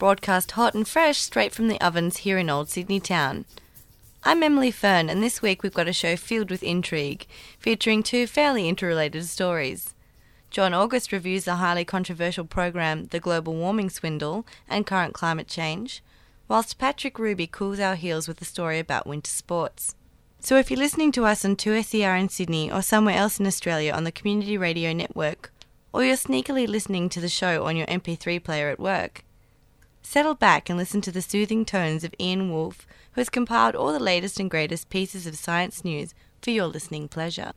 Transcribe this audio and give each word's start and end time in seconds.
broadcast 0.00 0.52
hot 0.52 0.72
and 0.72 0.88
fresh 0.88 1.18
straight 1.18 1.52
from 1.52 1.68
the 1.68 1.78
ovens 1.78 2.16
here 2.16 2.38
in 2.38 2.48
Old 2.48 2.70
Sydney 2.70 3.00
Town. 3.00 3.44
I'm 4.24 4.42
Emily 4.42 4.70
Fern, 4.70 5.10
and 5.10 5.22
this 5.22 5.42
week 5.42 5.62
we've 5.62 5.74
got 5.74 5.88
a 5.88 5.92
show 5.92 6.16
filled 6.16 6.50
with 6.50 6.62
intrigue, 6.62 7.26
featuring 7.58 8.02
two 8.02 8.26
fairly 8.26 8.66
interrelated 8.66 9.26
stories. 9.26 9.94
John 10.48 10.72
August 10.72 11.12
reviews 11.12 11.44
the 11.44 11.56
highly 11.56 11.84
controversial 11.84 12.46
program 12.46 13.08
The 13.08 13.20
Global 13.20 13.52
Warming 13.52 13.90
Swindle 13.90 14.46
and 14.66 14.86
Current 14.86 15.12
Climate 15.12 15.48
Change, 15.48 16.02
whilst 16.48 16.78
Patrick 16.78 17.18
Ruby 17.18 17.46
cools 17.46 17.78
our 17.78 17.94
heels 17.94 18.26
with 18.26 18.40
a 18.40 18.46
story 18.46 18.78
about 18.78 19.06
winter 19.06 19.30
sports. 19.30 19.94
So 20.38 20.56
if 20.56 20.70
you're 20.70 20.78
listening 20.78 21.12
to 21.12 21.26
us 21.26 21.44
on 21.44 21.56
2SER 21.56 22.18
in 22.18 22.30
Sydney 22.30 22.72
or 22.72 22.80
somewhere 22.80 23.16
else 23.16 23.38
in 23.38 23.46
Australia 23.46 23.92
on 23.92 24.04
the 24.04 24.12
Community 24.12 24.56
Radio 24.56 24.94
Network, 24.94 25.52
or 25.92 26.02
you're 26.02 26.16
sneakily 26.16 26.66
listening 26.66 27.10
to 27.10 27.20
the 27.20 27.28
show 27.28 27.66
on 27.66 27.76
your 27.76 27.86
MP3 27.86 28.42
player 28.42 28.70
at 28.70 28.80
work, 28.80 29.24
settle 30.02 30.34
back 30.34 30.68
and 30.68 30.78
listen 30.78 31.00
to 31.02 31.12
the 31.12 31.22
soothing 31.22 31.64
tones 31.64 32.04
of 32.04 32.14
Ian 32.20 32.50
Wolfe, 32.50 32.86
who 33.12 33.20
has 33.20 33.28
compiled 33.28 33.74
all 33.74 33.92
the 33.92 33.98
latest 33.98 34.40
and 34.40 34.50
greatest 34.50 34.88
pieces 34.88 35.26
of 35.26 35.36
science 35.36 35.84
news 35.84 36.14
for 36.42 36.50
your 36.50 36.66
listening 36.66 37.08
pleasure. 37.08 37.52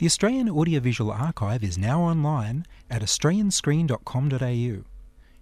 The 0.00 0.06
Australian 0.06 0.48
Audiovisual 0.48 1.10
Archive 1.10 1.62
is 1.62 1.76
now 1.76 2.00
online 2.00 2.64
at 2.88 3.02
australianscreen.com.au. 3.02 4.84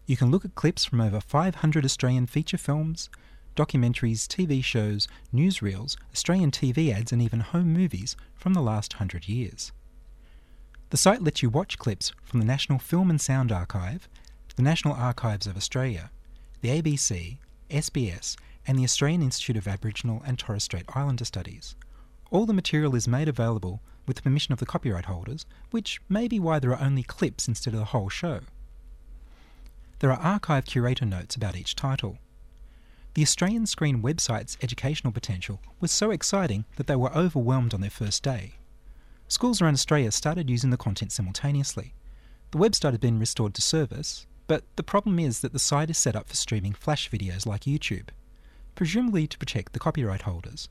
You 0.06 0.16
can 0.16 0.30
look 0.32 0.44
at 0.44 0.56
clips 0.56 0.84
from 0.84 1.00
over 1.00 1.20
500 1.20 1.84
Australian 1.84 2.26
feature 2.26 2.58
films, 2.58 3.08
documentaries, 3.58 4.28
TV 4.28 4.62
shows, 4.62 5.08
newsreels, 5.34 5.96
Australian 6.12 6.52
TV 6.52 6.94
ads, 6.94 7.10
and 7.10 7.20
even 7.20 7.40
home 7.40 7.72
movies 7.72 8.14
from 8.36 8.54
the 8.54 8.62
last 8.62 8.94
hundred 8.94 9.28
years. 9.28 9.72
The 10.90 10.96
site 10.96 11.22
lets 11.22 11.42
you 11.42 11.50
watch 11.50 11.76
clips 11.76 12.12
from 12.22 12.38
the 12.38 12.46
National 12.46 12.78
Film 12.78 13.10
and 13.10 13.20
Sound 13.20 13.50
Archive, 13.50 14.08
the 14.54 14.62
National 14.62 14.94
Archives 14.94 15.46
of 15.46 15.56
Australia, 15.56 16.10
the 16.60 16.68
ABC, 16.68 17.38
SBS, 17.68 18.36
and 18.64 18.78
the 18.78 18.84
Australian 18.84 19.22
Institute 19.22 19.56
of 19.56 19.66
Aboriginal 19.66 20.22
and 20.24 20.38
Torres 20.38 20.62
Strait 20.62 20.84
Islander 20.94 21.24
Studies. 21.24 21.74
All 22.30 22.46
the 22.46 22.52
material 22.52 22.94
is 22.94 23.08
made 23.08 23.28
available 23.28 23.80
with 24.06 24.16
the 24.16 24.22
permission 24.22 24.52
of 24.52 24.60
the 24.60 24.66
copyright 24.66 25.06
holders, 25.06 25.46
which 25.72 26.00
may 26.08 26.28
be 26.28 26.38
why 26.38 26.60
there 26.60 26.70
are 26.70 26.80
only 26.80 27.02
clips 27.02 27.48
instead 27.48 27.74
of 27.74 27.80
the 27.80 27.86
whole 27.86 28.08
show. 28.08 28.40
There 29.98 30.12
are 30.12 30.18
archive 30.18 30.64
curator 30.64 31.04
notes 31.04 31.34
about 31.34 31.56
each 31.56 31.74
title. 31.74 32.18
The 33.14 33.22
Australian 33.22 33.66
Screen 33.66 34.02
website's 34.02 34.56
educational 34.62 35.12
potential 35.12 35.60
was 35.80 35.90
so 35.90 36.10
exciting 36.10 36.66
that 36.76 36.86
they 36.86 36.96
were 36.96 37.14
overwhelmed 37.16 37.74
on 37.74 37.80
their 37.80 37.90
first 37.90 38.22
day. 38.22 38.54
Schools 39.26 39.60
around 39.60 39.74
Australia 39.74 40.10
started 40.12 40.48
using 40.48 40.70
the 40.70 40.76
content 40.76 41.12
simultaneously. 41.12 41.94
The 42.52 42.58
website 42.58 42.92
had 42.92 43.00
been 43.00 43.18
restored 43.18 43.54
to 43.54 43.62
service, 43.62 44.26
but 44.46 44.64
the 44.76 44.82
problem 44.82 45.18
is 45.18 45.40
that 45.40 45.52
the 45.52 45.58
site 45.58 45.90
is 45.90 45.98
set 45.98 46.16
up 46.16 46.28
for 46.28 46.36
streaming 46.36 46.72
flash 46.72 47.10
videos 47.10 47.44
like 47.44 47.62
YouTube, 47.62 48.08
presumably 48.74 49.26
to 49.26 49.38
protect 49.38 49.72
the 49.72 49.78
copyright 49.78 50.22
holders. 50.22 50.68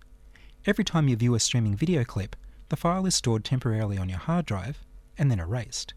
Every 0.66 0.84
time 0.84 1.08
you 1.08 1.16
view 1.16 1.36
a 1.36 1.40
streaming 1.40 1.76
video 1.76 2.04
clip, 2.04 2.36
the 2.70 2.76
file 2.76 3.06
is 3.06 3.16
stored 3.16 3.44
temporarily 3.44 3.98
on 3.98 4.10
your 4.10 4.20
hard 4.20 4.46
drive 4.46 4.84
and 5.18 5.30
then 5.30 5.40
erased. 5.40 5.94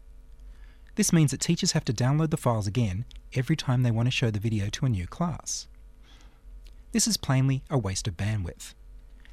This 0.95 1.13
means 1.13 1.31
that 1.31 1.39
teachers 1.39 1.71
have 1.71 1.85
to 1.85 1.93
download 1.93 2.29
the 2.29 2.37
files 2.37 2.67
again 2.67 3.05
every 3.33 3.55
time 3.55 3.81
they 3.81 3.91
want 3.91 4.07
to 4.07 4.11
show 4.11 4.29
the 4.29 4.39
video 4.39 4.69
to 4.69 4.85
a 4.85 4.89
new 4.89 5.07
class. 5.07 5.67
This 6.91 7.07
is 7.07 7.15
plainly 7.15 7.63
a 7.69 7.77
waste 7.77 8.07
of 8.07 8.17
bandwidth, 8.17 8.73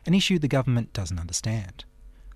an 0.07 0.15
issue 0.15 0.39
the 0.39 0.47
government 0.47 0.93
doesn't 0.93 1.19
understand. 1.19 1.85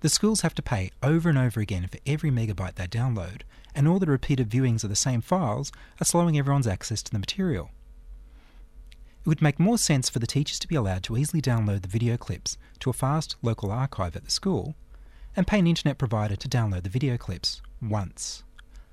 The 0.01 0.09
schools 0.09 0.41
have 0.41 0.53
to 0.55 0.61
pay 0.61 0.91
over 1.01 1.29
and 1.29 1.37
over 1.37 1.61
again 1.61 1.87
for 1.87 1.97
every 2.05 2.29
megabyte 2.29 2.75
they 2.75 2.87
download, 2.87 3.43
and 3.73 3.87
all 3.87 3.99
the 3.99 4.05
repeated 4.05 4.49
viewings 4.49 4.83
of 4.83 4.89
the 4.89 4.97
same 4.97 5.21
files 5.21 5.71
are 6.01 6.05
slowing 6.05 6.37
everyone's 6.37 6.67
access 6.67 7.01
to 7.03 7.11
the 7.11 7.19
material. 7.19 7.71
It 9.21 9.27
would 9.27 9.41
make 9.41 9.61
more 9.61 9.77
sense 9.77 10.09
for 10.09 10.19
the 10.19 10.27
teachers 10.27 10.59
to 10.59 10.67
be 10.67 10.75
allowed 10.75 11.03
to 11.03 11.15
easily 11.15 11.41
download 11.41 11.83
the 11.83 11.87
video 11.87 12.17
clips 12.17 12.57
to 12.81 12.89
a 12.89 12.93
fast 12.93 13.37
local 13.41 13.71
archive 13.71 14.17
at 14.17 14.25
the 14.25 14.31
school 14.31 14.75
and 15.37 15.47
pay 15.47 15.59
an 15.59 15.67
internet 15.67 15.97
provider 15.97 16.35
to 16.35 16.49
download 16.49 16.83
the 16.83 16.89
video 16.89 17.15
clips 17.15 17.61
once. 17.81 18.43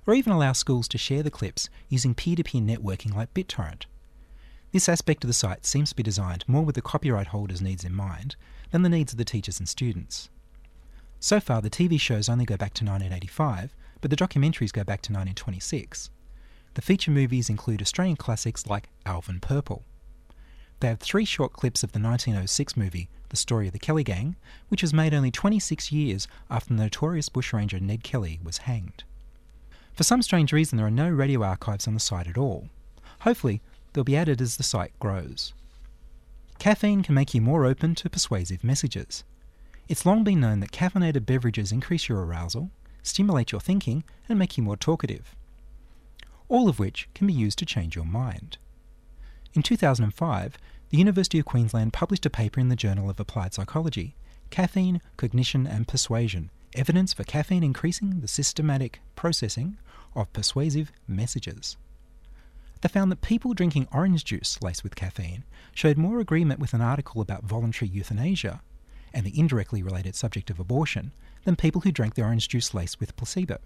Or 0.07 0.15
even 0.15 0.33
allow 0.33 0.53
schools 0.53 0.87
to 0.89 0.99
share 0.99 1.25
the 1.25 1.31
clips 1.31 1.69
using 1.89 2.15
peer 2.15 2.37
to 2.37 2.45
peer 2.45 2.61
networking 2.61 3.15
like 3.17 3.35
BitTorrent. 3.35 3.87
This 4.73 4.89
aspect 4.89 5.25
of 5.25 5.29
the 5.29 5.35
site 5.35 5.67
seems 5.67 5.91
to 5.91 5.97
be 5.97 6.03
designed 6.03 6.45
more 6.47 6.65
with 6.65 6.77
the 6.77 6.83
copyright 6.83 7.29
holders' 7.29 7.61
needs 7.61 7.85
in 7.85 7.93
mind 7.93 8.37
than 8.71 8.83
the 8.83 8.89
needs 8.89 9.13
of 9.13 9.19
the 9.19 9.25
teachers 9.25 9.59
and 9.59 9.69
students. 9.69 10.31
So 11.19 11.41
far, 11.41 11.61
the 11.61 11.69
TV 11.69 12.01
shows 12.01 12.29
only 12.29 12.45
go 12.45 12.57
back 12.57 12.73
to 12.75 12.85
1985, 12.85 13.75
but 14.01 14.11
the 14.11 14.17
documentaries 14.17 14.73
go 14.73 14.85
back 14.85 15.03
to 15.03 15.13
1926. 15.13 16.11
The 16.75 16.83
feature 16.83 17.11
movies 17.11 17.51
include 17.51 17.83
Australian 17.83 18.17
classics 18.17 18.67
like 18.67 18.89
Alvin 19.05 19.41
Purple. 19.41 19.83
They 20.79 20.89
have 20.89 21.01
three 21.01 21.25
short 21.25 21.53
clips 21.53 21.83
of 21.83 21.93
the 21.93 22.01
1906 22.01 22.77
movie 22.77 23.09
The 23.31 23.37
Story 23.37 23.67
of 23.67 23.73
the 23.73 23.79
Kelly 23.79 24.05
Gang, 24.05 24.37
which 24.69 24.83
was 24.83 24.95
made 24.95 25.13
only 25.13 25.33
26 25.33 25.91
years 25.91 26.29
after 26.49 26.73
the 26.73 26.81
notorious 26.81 27.29
bushranger 27.29 27.81
Ned 27.81 28.05
Kelly 28.05 28.39
was 28.43 28.59
hanged. 28.59 29.03
For 29.95 30.05
some 30.05 30.23
strange 30.23 30.53
reason, 30.53 30.79
there 30.79 30.87
are 30.87 30.91
no 30.91 31.11
radio 31.11 31.43
archives 31.43 31.87
on 31.87 31.95
the 31.95 32.01
site 32.01 32.29
at 32.29 32.39
all. 32.39 32.71
Hopefully, 33.21 33.61
they'll 33.93 34.05
be 34.05 34.17
added 34.17 34.41
as 34.41 34.57
the 34.57 34.63
site 34.63 34.99
grows. 34.99 35.53
Caffeine 36.59 37.03
can 37.03 37.15
make 37.15 37.35
you 37.35 37.41
more 37.41 37.65
open 37.65 37.95
to 37.97 38.11
persuasive 38.11 38.63
messages. 38.63 39.25
It's 39.89 40.07
long 40.07 40.25
been 40.25 40.41
known 40.41 40.61
that 40.61 40.73
caffeinated 40.73 41.27
beverages 41.27 41.73
increase 41.73 42.09
your 42.09 42.25
arousal, 42.25 42.71
stimulate 43.03 43.51
your 43.51 43.61
thinking, 43.61 44.05
and 44.29 44.39
make 44.39 44.57
you 44.57 44.63
more 44.63 44.77
talkative. 44.77 45.35
All 46.49 46.69
of 46.69 46.79
which 46.79 47.09
can 47.15 47.27
be 47.27 47.33
used 47.33 47.59
to 47.61 47.67
change 47.67 47.97
your 47.97 48.05
mind. 48.05 48.59
In 49.55 49.63
2005, 49.63 50.59
the 50.91 50.99
University 50.99 51.39
of 51.39 51.45
Queensland 51.45 51.93
published 51.93 52.27
a 52.27 52.31
paper 52.31 52.61
in 52.61 52.69
the 52.69 52.77
Journal 52.77 53.09
of 53.09 53.19
Applied 53.19 53.55
Psychology 53.55 54.15
Caffeine, 54.51 55.01
Cognition 55.17 55.67
and 55.67 55.89
Persuasion 55.89 56.51
Evidence 56.75 57.13
for 57.13 57.25
Caffeine 57.25 57.65
Increasing 57.65 58.21
the 58.21 58.29
Systematic 58.29 59.01
Processing 59.17 59.79
of 60.15 60.33
Persuasive 60.33 60.93
Messages. 61.09 61.77
They 62.81 62.89
found 62.89 63.13
that 63.13 63.21
people 63.21 63.55
drinking 63.55 63.89
orange 63.93 64.25
juice 64.25 64.61
laced 64.63 64.83
with 64.83 64.97
caffeine 64.97 65.45
showed 65.75 65.99
more 65.99 66.21
agreement 66.21 66.61
with 66.61 66.73
an 66.73 66.81
article 66.81 67.21
about 67.21 67.45
voluntary 67.45 67.91
euthanasia 67.91 68.63
and 69.13 69.27
the 69.27 69.39
indirectly 69.39 69.83
related 69.83 70.15
subject 70.15 70.51
of 70.51 70.59
abortion 70.59 71.13
than 71.45 71.57
people 71.57 71.83
who 71.83 71.93
drank 71.93 72.15
the 72.15 72.23
orange 72.23 72.49
juice 72.49 72.73
laced 72.73 73.01
with 73.01 73.17
placebo. 73.17 73.59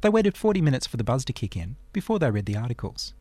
They 0.00 0.08
waited 0.08 0.36
40 0.36 0.60
minutes 0.60 0.86
for 0.86 0.96
the 0.96 1.04
buzz 1.04 1.24
to 1.26 1.32
kick 1.32 1.56
in 1.56 1.76
before 1.92 2.18
they 2.18 2.30
read 2.30 2.46
the 2.46 2.56
articles. 2.56 3.14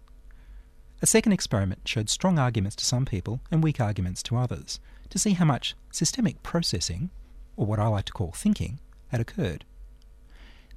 A 1.01 1.07
second 1.07 1.31
experiment 1.31 1.88
showed 1.88 2.09
strong 2.09 2.38
arguments 2.38 2.75
to 2.77 2.85
some 2.85 3.05
people 3.05 3.39
and 3.51 3.63
weak 3.63 3.79
arguments 3.79 4.21
to 4.23 4.38
others 4.38 4.79
to 5.09 5.19
see 5.19 5.31
how 5.31 5.45
much 5.45 5.75
systemic 5.91 6.44
processing, 6.44 7.09
or 7.55 7.65
what 7.65 7.79
I 7.79 7.88
like 7.88 8.05
to 8.05 8.13
call 8.13 8.31
thinking, 8.31 8.79
had 9.07 9.21
occurred. 9.21 9.65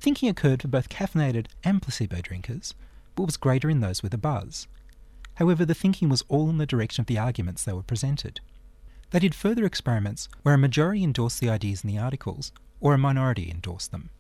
Thinking 0.01 0.29
occurred 0.29 0.63
for 0.63 0.69
both 0.69 0.89
caffeinated 0.89 1.47
and 1.65 1.83
placebo 1.83 2.21
drinkers, 2.21 2.75
but 3.15 3.25
was 3.25 3.37
greater 3.37 3.71
in 3.71 3.81
those 3.81 4.03
with 4.03 4.15
a 4.15 4.19
buzz. 4.19 4.67
However, 5.37 5.65
the 5.65 5.75
thinking 5.75 6.09
was 6.09 6.25
all 6.29 6.51
in 6.51 6.59
the 6.59 6.67
direction 6.67 7.03
of 7.03 7.07
the 7.07 7.19
arguments 7.19 7.65
that 7.65 7.75
were 7.75 7.83
presented. 7.83 8.41
They 9.11 9.19
did 9.19 9.35
further 9.35 9.65
experiments 9.65 10.29
where 10.43 10.55
a 10.55 10.59
majority 10.59 11.05
endorsed 11.05 11.41
the 11.41 11.51
ideas 11.51 11.85
in 11.85 11.89
the 11.89 11.99
articles, 11.99 12.53
or 12.81 12.95
a 12.95 12.99
minority 12.99 13.51
endorsed 13.51 13.91
them. 13.91 14.11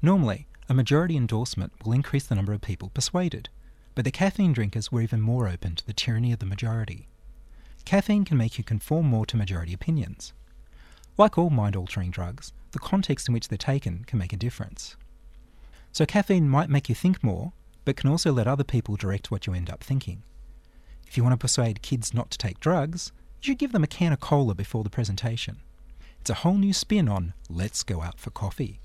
Normally, 0.00 0.46
a 0.68 0.74
majority 0.74 1.16
endorsement 1.16 1.72
will 1.84 1.92
increase 1.92 2.26
the 2.26 2.34
number 2.34 2.52
of 2.52 2.60
people 2.60 2.90
persuaded, 2.90 3.48
but 3.94 4.04
the 4.04 4.10
caffeine 4.10 4.52
drinkers 4.52 4.92
were 4.92 5.02
even 5.02 5.20
more 5.20 5.48
open 5.48 5.74
to 5.74 5.86
the 5.86 5.92
tyranny 5.92 6.32
of 6.32 6.38
the 6.38 6.46
majority. 6.46 7.08
Caffeine 7.84 8.24
can 8.24 8.36
make 8.36 8.58
you 8.58 8.64
conform 8.64 9.06
more 9.06 9.26
to 9.26 9.36
majority 9.36 9.72
opinions. 9.72 10.32
Like 11.16 11.36
all 11.36 11.50
mind 11.50 11.74
altering 11.74 12.10
drugs, 12.10 12.52
the 12.72 12.78
context 12.78 13.28
in 13.28 13.34
which 13.34 13.48
they're 13.48 13.58
taken 13.58 14.04
can 14.04 14.18
make 14.18 14.32
a 14.32 14.36
difference. 14.36 14.96
So, 15.90 16.06
caffeine 16.06 16.48
might 16.48 16.70
make 16.70 16.88
you 16.88 16.94
think 16.94 17.24
more, 17.24 17.52
but 17.88 17.96
can 17.96 18.10
also 18.10 18.30
let 18.34 18.46
other 18.46 18.64
people 18.64 18.96
direct 18.96 19.30
what 19.30 19.46
you 19.46 19.54
end 19.54 19.70
up 19.70 19.82
thinking. 19.82 20.22
If 21.06 21.16
you 21.16 21.22
want 21.22 21.32
to 21.32 21.38
persuade 21.38 21.80
kids 21.80 22.12
not 22.12 22.30
to 22.30 22.36
take 22.36 22.60
drugs, 22.60 23.12
you 23.40 23.46
should 23.46 23.58
give 23.58 23.72
them 23.72 23.82
a 23.82 23.86
can 23.86 24.12
of 24.12 24.20
cola 24.20 24.54
before 24.54 24.84
the 24.84 24.90
presentation. 24.90 25.56
It's 26.20 26.28
a 26.28 26.34
whole 26.34 26.58
new 26.58 26.74
spin 26.74 27.08
on 27.08 27.32
let's 27.48 27.82
go 27.82 28.02
out 28.02 28.20
for 28.20 28.28
coffee. 28.28 28.80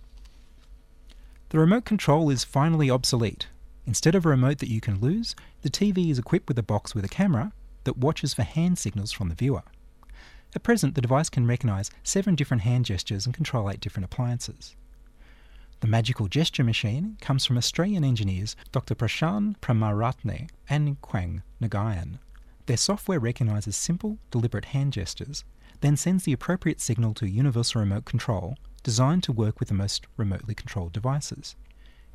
The 1.50 1.60
remote 1.60 1.84
control 1.84 2.30
is 2.30 2.46
finally 2.46 2.90
obsolete. 2.90 3.48
Instead 3.86 4.16
of 4.16 4.26
a 4.26 4.30
remote 4.30 4.60
that 4.60 4.72
you 4.72 4.80
can 4.80 5.02
lose, 5.02 5.36
the 5.64 5.70
TV 5.70 6.10
is 6.10 6.18
equipped 6.18 6.48
with 6.48 6.58
a 6.58 6.64
box 6.64 6.96
with 6.96 7.04
a 7.04 7.10
camera 7.10 7.52
that 7.84 7.98
watches 7.98 8.34
for 8.34 8.44
hand 8.44 8.78
signals 8.78 9.12
from 9.12 9.28
the 9.28 9.36
viewer. 9.36 9.64
At 10.56 10.64
present, 10.64 10.96
the 10.96 11.02
device 11.02 11.30
can 11.30 11.46
recognise 11.46 11.92
seven 12.04 12.36
different 12.36 12.64
hand 12.64 12.86
gestures 12.86 13.26
and 13.26 13.36
control 13.36 13.70
eight 13.70 13.82
different 13.82 14.06
appliances. 14.06 14.78
The 15.84 15.90
magical 15.90 16.30
gesture 16.30 16.64
machine 16.64 17.18
comes 17.20 17.46
from 17.46 17.58
Australian 17.58 18.06
engineers 18.06 18.56
Dr. 18.72 18.96
Prashan 18.96 19.58
Premaratne 19.60 20.50
and 20.70 21.02
Quang 21.02 21.44
Nguyen. 21.62 22.20
Their 22.68 22.78
software 22.78 23.20
recognises 23.20 23.76
simple, 23.76 24.18
deliberate 24.32 24.64
hand 24.72 24.94
gestures, 24.94 25.44
then 25.82 25.98
sends 25.98 26.24
the 26.24 26.32
appropriate 26.32 26.80
signal 26.80 27.14
to 27.16 27.26
a 27.26 27.28
universal 27.28 27.82
remote 27.82 28.06
control 28.06 28.56
designed 28.82 29.24
to 29.24 29.34
work 29.34 29.60
with 29.60 29.68
the 29.68 29.74
most 29.74 30.08
remotely 30.16 30.56
controlled 30.56 30.94
devices. 30.94 31.58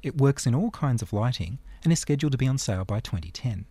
It 0.03 0.17
works 0.17 0.47
in 0.47 0.55
all 0.55 0.71
kinds 0.71 1.03
of 1.03 1.13
lighting 1.13 1.59
and 1.85 1.93
is 1.93 1.99
scheduled 1.99 2.33
to 2.33 2.39
be 2.39 2.49
on 2.49 2.57
sale 2.57 2.87
by 2.87 3.01
2010. 3.01 3.67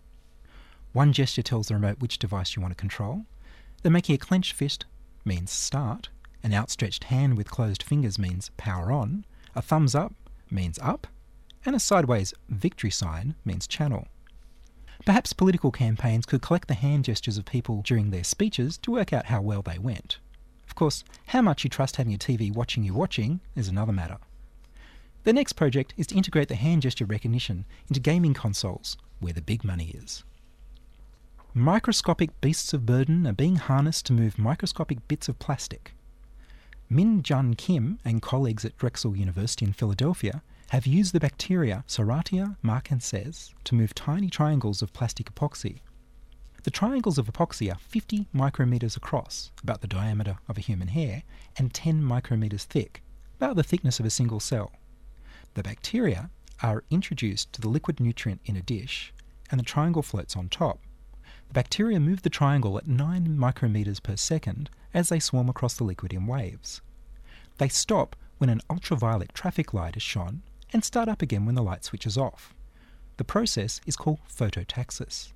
One 0.92 1.12
gesture 1.12 1.42
tells 1.42 1.66
the 1.66 1.74
remote 1.74 1.98
which 1.98 2.20
device 2.20 2.54
you 2.54 2.62
want 2.62 2.70
to 2.70 2.80
control. 2.80 3.26
Then 3.82 3.94
making 3.94 4.14
a 4.14 4.18
clenched 4.18 4.52
fist 4.52 4.84
means 5.24 5.50
start, 5.50 6.10
an 6.44 6.54
outstretched 6.54 7.02
hand 7.02 7.36
with 7.36 7.50
closed 7.50 7.82
fingers 7.82 8.16
means 8.16 8.52
power 8.56 8.92
on, 8.92 9.24
a 9.54 9.62
thumbs 9.62 9.94
up 9.94 10.14
means 10.50 10.78
up, 10.80 11.06
and 11.64 11.74
a 11.76 11.80
sideways 11.80 12.32
victory 12.48 12.90
sign 12.90 13.34
means 13.44 13.66
channel. 13.66 14.06
Perhaps 15.04 15.32
political 15.32 15.70
campaigns 15.70 16.26
could 16.26 16.42
collect 16.42 16.68
the 16.68 16.74
hand 16.74 17.04
gestures 17.04 17.38
of 17.38 17.44
people 17.44 17.82
during 17.82 18.10
their 18.10 18.24
speeches 18.24 18.76
to 18.78 18.90
work 18.90 19.12
out 19.12 19.26
how 19.26 19.40
well 19.40 19.62
they 19.62 19.78
went. 19.78 20.18
Of 20.66 20.74
course, 20.74 21.04
how 21.26 21.42
much 21.42 21.64
you 21.64 21.70
trust 21.70 21.96
having 21.96 22.14
a 22.14 22.18
TV 22.18 22.52
watching 22.52 22.82
you 22.84 22.94
watching 22.94 23.40
is 23.56 23.68
another 23.68 23.92
matter. 23.92 24.18
The 25.24 25.32
next 25.32 25.54
project 25.54 25.94
is 25.96 26.06
to 26.08 26.14
integrate 26.14 26.48
the 26.48 26.54
hand 26.54 26.82
gesture 26.82 27.04
recognition 27.04 27.64
into 27.88 28.00
gaming 28.00 28.34
consoles, 28.34 28.96
where 29.20 29.32
the 29.32 29.42
big 29.42 29.64
money 29.64 29.92
is. 29.94 30.24
Microscopic 31.54 32.40
beasts 32.40 32.72
of 32.72 32.86
burden 32.86 33.26
are 33.26 33.32
being 33.32 33.56
harnessed 33.56 34.06
to 34.06 34.12
move 34.12 34.38
microscopic 34.38 35.06
bits 35.08 35.28
of 35.28 35.38
plastic. 35.38 35.94
Min 36.90 37.22
Jun 37.22 37.52
Kim 37.52 37.98
and 38.02 38.22
colleagues 38.22 38.64
at 38.64 38.78
Drexel 38.78 39.14
University 39.14 39.66
in 39.66 39.74
Philadelphia 39.74 40.42
have 40.70 40.86
used 40.86 41.12
the 41.12 41.20
bacteria 41.20 41.84
Serratia 41.86 42.56
marcescens 42.62 43.52
to 43.64 43.74
move 43.74 43.94
tiny 43.94 44.30
triangles 44.30 44.80
of 44.80 44.94
plastic 44.94 45.30
epoxy. 45.34 45.80
The 46.62 46.70
triangles 46.70 47.18
of 47.18 47.26
epoxy 47.26 47.70
are 47.70 47.78
50 47.78 48.28
micrometers 48.34 48.96
across, 48.96 49.50
about 49.62 49.82
the 49.82 49.86
diameter 49.86 50.38
of 50.48 50.56
a 50.56 50.62
human 50.62 50.88
hair, 50.88 51.24
and 51.58 51.74
10 51.74 52.02
micrometers 52.02 52.62
thick, 52.62 53.02
about 53.36 53.56
the 53.56 53.62
thickness 53.62 54.00
of 54.00 54.06
a 54.06 54.10
single 54.10 54.40
cell. 54.40 54.72
The 55.54 55.62
bacteria 55.62 56.30
are 56.62 56.84
introduced 56.90 57.52
to 57.52 57.60
the 57.60 57.68
liquid 57.68 58.00
nutrient 58.00 58.40
in 58.46 58.56
a 58.56 58.62
dish, 58.62 59.12
and 59.50 59.60
the 59.60 59.64
triangle 59.64 60.02
floats 60.02 60.36
on 60.36 60.48
top. 60.48 60.80
The 61.48 61.54
bacteria 61.54 61.98
move 61.98 62.22
the 62.22 62.30
triangle 62.30 62.76
at 62.76 62.86
9 62.86 63.26
micrometers 63.28 64.02
per 64.02 64.16
second 64.16 64.68
as 64.92 65.08
they 65.08 65.18
swarm 65.18 65.48
across 65.48 65.74
the 65.74 65.84
liquid 65.84 66.12
in 66.12 66.26
waves. 66.26 66.82
They 67.56 67.68
stop 67.68 68.16
when 68.36 68.50
an 68.50 68.60
ultraviolet 68.70 69.34
traffic 69.34 69.72
light 69.72 69.96
is 69.96 70.02
shone 70.02 70.42
and 70.72 70.84
start 70.84 71.08
up 71.08 71.22
again 71.22 71.46
when 71.46 71.54
the 71.54 71.62
light 71.62 71.84
switches 71.84 72.18
off. 72.18 72.54
The 73.16 73.24
process 73.24 73.80
is 73.86 73.96
called 73.96 74.20
phototaxis. 74.28 75.32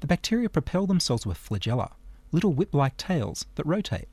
The 0.00 0.06
bacteria 0.06 0.48
propel 0.48 0.86
themselves 0.86 1.26
with 1.26 1.36
flagella, 1.36 1.92
little 2.30 2.52
whip 2.52 2.72
like 2.72 2.96
tails 2.96 3.44
that 3.56 3.66
rotate. 3.66 4.08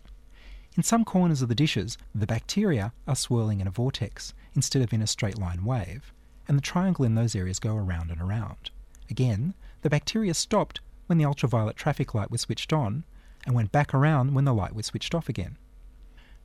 In 0.75 0.83
some 0.83 1.05
corners 1.05 1.41
of 1.41 1.49
the 1.49 1.55
dishes, 1.55 1.97
the 2.13 2.27
bacteria 2.27 2.93
are 3.07 3.15
swirling 3.15 3.61
in 3.61 3.67
a 3.67 3.71
vortex 3.71 4.33
instead 4.55 4.81
of 4.81 4.91
in 4.91 5.01
a 5.01 5.07
straight 5.07 5.37
line 5.37 5.63
wave, 5.63 6.11
and 6.47 6.57
the 6.57 6.61
triangle 6.61 7.05
in 7.05 7.15
those 7.15 7.35
areas 7.35 7.59
go 7.59 7.75
around 7.75 8.11
and 8.11 8.21
around. 8.21 8.71
Again, 9.09 9.53
the 9.81 9.89
bacteria 9.89 10.33
stopped 10.33 10.81
when 11.07 11.17
the 11.17 11.25
ultraviolet 11.25 11.75
traffic 11.75 12.13
light 12.13 12.31
was 12.31 12.41
switched 12.41 12.73
on 12.73 13.03
and 13.45 13.55
went 13.55 13.71
back 13.71 13.93
around 13.93 14.33
when 14.33 14.45
the 14.45 14.53
light 14.53 14.75
was 14.75 14.85
switched 14.85 15.15
off 15.15 15.29
again. 15.29 15.57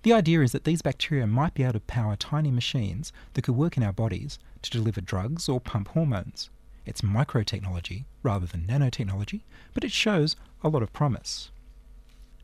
The 0.02 0.12
idea 0.12 0.42
is 0.42 0.52
that 0.52 0.64
these 0.64 0.82
bacteria 0.82 1.26
might 1.26 1.54
be 1.54 1.62
able 1.62 1.75
to 1.75 1.81
power 1.81 2.14
tiny 2.14 2.50
machines 2.50 3.12
that 3.32 3.42
could 3.42 3.56
work 3.56 3.76
in 3.76 3.82
our 3.82 3.92
bodies 3.92 4.38
to 4.62 4.70
deliver 4.70 5.00
drugs 5.00 5.48
or 5.48 5.60
pump 5.60 5.88
hormones. 5.88 6.50
It's 6.86 7.00
microtechnology 7.00 8.04
rather 8.22 8.44
than 8.46 8.66
nanotechnology, 8.66 9.42
but 9.72 9.84
it 9.84 9.92
shows 9.92 10.37
a 10.62 10.69
lot 10.69 10.82
of 10.82 10.92
promise. 10.92 11.50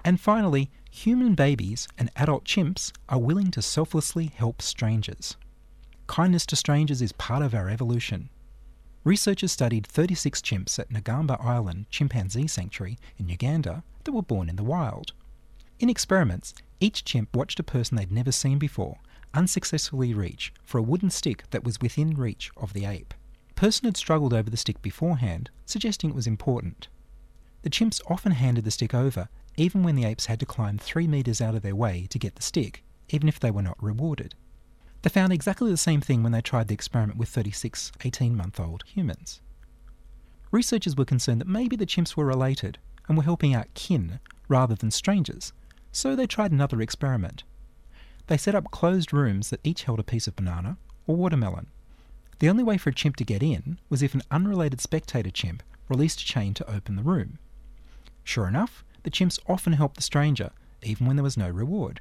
And 0.05 0.19
finally, 0.19 0.71
human 0.91 1.35
babies 1.35 1.87
and 1.99 2.11
adult 2.17 2.45
chimps 2.45 2.93
are 3.09 3.19
willing 3.19 3.51
to 3.51 3.61
selflessly 3.61 4.27
help 4.35 4.63
strangers. 4.63 5.37
Kindness 6.07 6.47
to 6.47 6.57
strangers 6.57 7.03
is 7.03 7.13
part 7.13 7.43
of 7.43 7.55
our 7.55 7.69
evolution. 7.69 8.31
Researchers 9.03 9.51
studied 9.51 9.87
36 9.87 10.43
chimps 10.43 10.79
at 10.79 10.91
Ngamba 10.91 11.43
Island 11.43 11.87
Chimpanzee 11.89 12.47
Sanctuary 12.47 12.99
in 13.17 13.31
Uganda 13.31 13.83
that 14.05 14.13
were 14.13 14.21
born 14.21 14.51
in 14.51 14.57
the 14.57 14.63
wild. 14.63 15.13
In 15.79 15.89
experiments, 15.89 16.53
each 16.81 17.03
chimp 17.03 17.35
watched 17.35 17.59
a 17.59 17.63
person 17.63 17.97
they'd 17.97 18.13
never 18.13 18.31
seen 18.31 18.59
before 18.59 18.99
unsuccessfully 19.33 20.13
reach 20.13 20.53
for 20.63 20.77
a 20.77 20.83
wooden 20.83 21.09
stick 21.09 21.45
that 21.51 21.65
was 21.65 21.81
within 21.81 22.15
reach 22.15 22.51
of 22.59 22.75
the 22.75 22.85
ape. 22.85 23.15
Person 23.55 23.87
had 23.87 23.97
struggled 23.97 24.35
over 24.35 24.51
the 24.51 24.57
stick 24.57 24.83
beforehand, 24.83 25.49
suggesting 25.65 26.11
it 26.11 26.17
was 26.17 26.27
important. 26.27 26.89
The 27.63 27.71
chimps 27.71 28.03
often 28.09 28.33
handed 28.33 28.65
the 28.65 28.71
stick 28.71 28.93
over, 28.93 29.29
even 29.57 29.83
when 29.83 29.95
the 29.95 30.05
apes 30.05 30.27
had 30.27 30.41
to 30.41 30.47
climb 30.47 30.77
three 30.77 31.07
metres 31.07 31.41
out 31.41 31.55
of 31.55 31.63
their 31.63 31.77
way 31.77 32.07
to 32.11 32.19
get 32.19 32.35
the 32.35 32.43
stick, 32.43 32.83
even 33.09 33.29
if 33.29 33.41
they 33.41 33.51
were 33.51 33.63
not 33.63 33.83
rewarded. 33.83 34.35
They 35.03 35.11
found 35.11 35.33
exactly 35.33 35.71
the 35.71 35.77
same 35.77 36.01
thing 36.01 36.23
when 36.23 36.33
they 36.33 36.43
tried 36.43 36.69
the 36.69 36.75
experiment 36.75 37.19
with 37.19 37.29
36 37.29 37.93
18 38.05 38.37
month 38.37 38.61
old 38.61 38.85
humans. 38.87 39.41
Researchers 40.51 40.97
were 40.97 41.05
concerned 41.05 41.41
that 41.41 41.49
maybe 41.49 41.77
the 41.77 41.87
chimps 41.87 42.17
were 42.17 42.27
related 42.27 42.79
and 43.09 43.17
were 43.17 43.25
helping 43.25 43.55
out 43.55 43.73
kin 43.75 44.21
rather 44.49 44.75
than 44.75 44.91
strangers, 44.91 45.53
so 45.93 46.15
they 46.15 46.27
tried 46.27 46.53
another 46.53 46.83
experiment. 46.83 47.45
They 48.27 48.37
set 48.37 48.55
up 48.55 48.71
closed 48.71 49.13
rooms 49.13 49.51
that 49.51 49.61
each 49.65 49.85
held 49.85 50.01
a 50.01 50.05
piece 50.05 50.27
of 50.27 50.37
banana 50.37 50.77
or 51.07 51.17
watermelon. 51.17 51.69
The 52.39 52.49
only 52.49 52.63
way 52.63 52.79
for 52.79 52.91
a 52.91 52.95
chimp 52.95 53.17
to 53.17 53.25
get 53.25 53.43
in 53.43 53.79
was 53.89 54.03
if 54.03 54.15
an 54.15 54.23
unrelated 54.31 54.81
spectator 54.81 55.31
chimp 55.31 55.63
released 55.89 56.21
a 56.21 56.25
chain 56.25 56.55
to 56.55 56.71
open 56.71 56.97
the 56.97 57.03
room. 57.03 57.39
Sure 58.25 58.47
enough, 58.47 58.85
the 59.03 59.11
chimps 59.11 59.39
often 59.49 59.73
helped 59.73 59.97
the 59.97 60.03
stranger, 60.03 60.51
even 60.83 61.07
when 61.07 61.17
there 61.17 61.25
was 61.25 61.37
no 61.37 61.49
reward. 61.49 62.01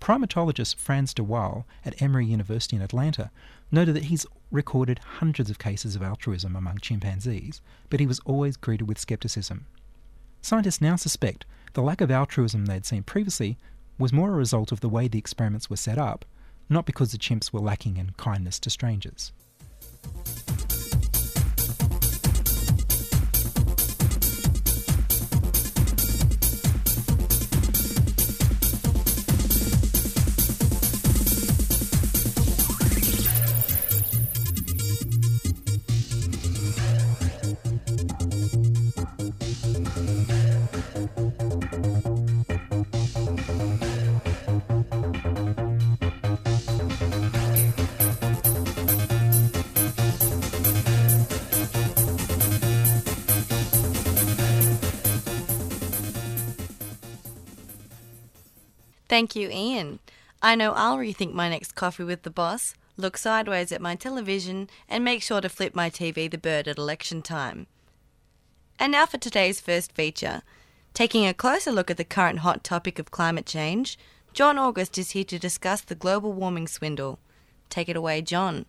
Primatologist 0.00 0.76
Frans 0.76 1.12
de 1.12 1.22
Waal 1.22 1.66
at 1.84 2.00
Emory 2.00 2.26
University 2.26 2.76
in 2.76 2.82
Atlanta 2.82 3.30
noted 3.70 3.94
that 3.94 4.04
he's 4.04 4.26
recorded 4.50 4.98
hundreds 4.98 5.50
of 5.50 5.58
cases 5.58 5.94
of 5.94 6.02
altruism 6.02 6.56
among 6.56 6.78
chimpanzees, 6.78 7.60
but 7.90 8.00
he 8.00 8.06
was 8.06 8.20
always 8.20 8.56
greeted 8.56 8.88
with 8.88 8.98
skepticism. 8.98 9.66
Scientists 10.40 10.80
now 10.80 10.96
suspect 10.96 11.44
the 11.74 11.82
lack 11.82 12.00
of 12.00 12.10
altruism 12.10 12.66
they'd 12.66 12.86
seen 12.86 13.02
previously 13.02 13.58
was 13.98 14.12
more 14.12 14.30
a 14.30 14.36
result 14.36 14.72
of 14.72 14.80
the 14.80 14.88
way 14.88 15.08
the 15.08 15.18
experiments 15.18 15.68
were 15.68 15.76
set 15.76 15.98
up, 15.98 16.24
not 16.68 16.86
because 16.86 17.12
the 17.12 17.18
chimps 17.18 17.52
were 17.52 17.60
lacking 17.60 17.96
in 17.96 18.10
kindness 18.16 18.58
to 18.60 18.70
strangers. 18.70 19.32
Thank 59.08 59.34
you, 59.34 59.48
Ian. 59.50 60.00
I 60.42 60.54
know 60.54 60.72
I'll 60.72 60.98
rethink 60.98 61.32
my 61.32 61.48
next 61.48 61.74
coffee 61.74 62.04
with 62.04 62.22
the 62.22 62.30
boss, 62.30 62.74
look 62.96 63.16
sideways 63.16 63.72
at 63.72 63.80
my 63.80 63.94
television, 63.94 64.68
and 64.88 65.02
make 65.02 65.22
sure 65.22 65.40
to 65.40 65.48
flip 65.48 65.74
my 65.74 65.90
TV 65.90 66.30
the 66.30 66.38
bird 66.38 66.68
at 66.68 66.78
election 66.78 67.22
time. 67.22 67.66
And 68.78 68.92
now 68.92 69.06
for 69.06 69.18
today's 69.18 69.60
first 69.60 69.92
feature. 69.92 70.42
Taking 70.94 71.26
a 71.26 71.34
closer 71.34 71.72
look 71.72 71.90
at 71.90 71.96
the 71.96 72.04
current 72.04 72.40
hot 72.40 72.62
topic 72.62 72.98
of 72.98 73.10
climate 73.10 73.46
change, 73.46 73.98
John 74.32 74.58
August 74.58 74.98
is 74.98 75.10
here 75.12 75.24
to 75.24 75.38
discuss 75.38 75.80
the 75.80 75.94
global 75.94 76.32
warming 76.32 76.68
swindle. 76.68 77.18
Take 77.70 77.88
it 77.88 77.96
away, 77.96 78.22
John. 78.22 78.66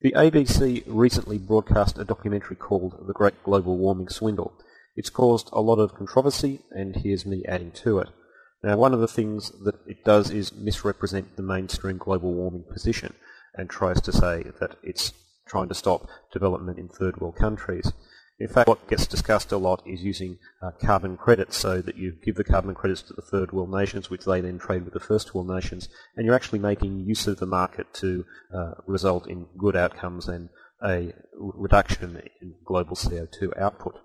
The 0.00 0.12
ABC 0.12 0.82
recently 0.86 1.38
broadcast 1.38 1.98
a 1.98 2.04
documentary 2.04 2.56
called 2.56 3.06
The 3.06 3.12
Great 3.12 3.42
Global 3.44 3.76
Warming 3.76 4.08
Swindle, 4.08 4.52
It's 4.96 5.10
caused 5.10 5.50
a 5.52 5.60
lot 5.60 5.78
of 5.78 5.94
controversy, 5.94 6.60
and 6.70 6.96
here's 6.96 7.26
me 7.26 7.44
adding 7.46 7.70
to 7.82 7.98
it. 7.98 8.08
Now, 8.62 8.76
one 8.76 8.92
of 8.92 9.00
the 9.00 9.08
things 9.08 9.50
that 9.64 9.76
it 9.86 10.04
does 10.04 10.30
is 10.30 10.52
misrepresent 10.52 11.36
the 11.36 11.42
mainstream 11.42 11.96
global 11.96 12.34
warming 12.34 12.64
position 12.70 13.14
and 13.54 13.70
tries 13.70 14.00
to 14.02 14.12
say 14.12 14.44
that 14.60 14.76
it's 14.82 15.12
trying 15.46 15.68
to 15.68 15.74
stop 15.74 16.08
development 16.32 16.78
in 16.78 16.88
third 16.88 17.20
world 17.20 17.36
countries. 17.36 17.92
In 18.38 18.48
fact, 18.48 18.68
what 18.68 18.88
gets 18.88 19.06
discussed 19.06 19.52
a 19.52 19.58
lot 19.58 19.82
is 19.86 20.02
using 20.02 20.38
uh, 20.62 20.70
carbon 20.80 21.16
credits 21.16 21.58
so 21.58 21.82
that 21.82 21.96
you 21.96 22.16
give 22.24 22.36
the 22.36 22.44
carbon 22.44 22.74
credits 22.74 23.02
to 23.02 23.12
the 23.12 23.22
third 23.22 23.52
world 23.52 23.70
nations, 23.70 24.08
which 24.08 24.24
they 24.24 24.40
then 24.40 24.58
trade 24.58 24.84
with 24.84 24.94
the 24.94 25.00
first 25.00 25.34
world 25.34 25.48
nations, 25.48 25.88
and 26.16 26.24
you're 26.24 26.34
actually 26.34 26.58
making 26.58 27.00
use 27.00 27.26
of 27.26 27.38
the 27.38 27.46
market 27.46 27.92
to 27.94 28.24
uh, 28.54 28.72
result 28.86 29.26
in 29.26 29.46
good 29.58 29.76
outcomes 29.76 30.26
and 30.28 30.48
a 30.82 31.12
reduction 31.38 32.22
in 32.40 32.54
global 32.64 32.96
CO2 32.96 33.58
output. 33.58 33.98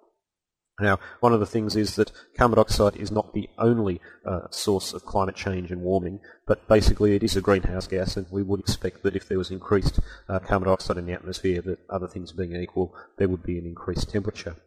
Now, 0.80 1.00
one 1.22 1.32
of 1.32 1.40
the 1.40 1.46
things 1.46 1.78
is 1.78 1.96
that 1.96 2.12
carbon 2.38 2.58
dioxide 2.58 2.98
is 2.98 3.10
not 3.10 3.34
the 3.34 3.50
only 3.58 4.02
uh, 4.26 4.48
source 4.50 4.92
of 4.92 5.06
climate 5.06 5.36
change 5.36 5.72
and 5.72 5.82
warming, 5.82 6.20
but 6.46 6.68
basically 6.68 7.16
it 7.16 7.24
is 7.24 7.38
a 7.38 7.42
greenhouse 7.42 7.88
gas, 7.88 8.18
and 8.18 8.28
we 8.30 8.44
would 8.44 8.60
expect 8.60 9.04
that 9.04 9.16
if 9.16 9.28
there 9.28 9.38
was 9.38 9.52
increased 9.52 10.00
uh, 10.28 10.40
carbon 10.40 10.68
dioxide 10.68 10.98
in 10.98 11.06
the 11.06 11.14
atmosphere, 11.14 11.62
that 11.62 11.80
other 11.90 12.08
things 12.08 12.34
being 12.34 12.56
equal, 12.56 12.94
there 13.18 13.30
would 13.30 13.44
be 13.44 13.58
an 13.58 13.66
increased 13.66 14.10
temperature. 14.10 14.58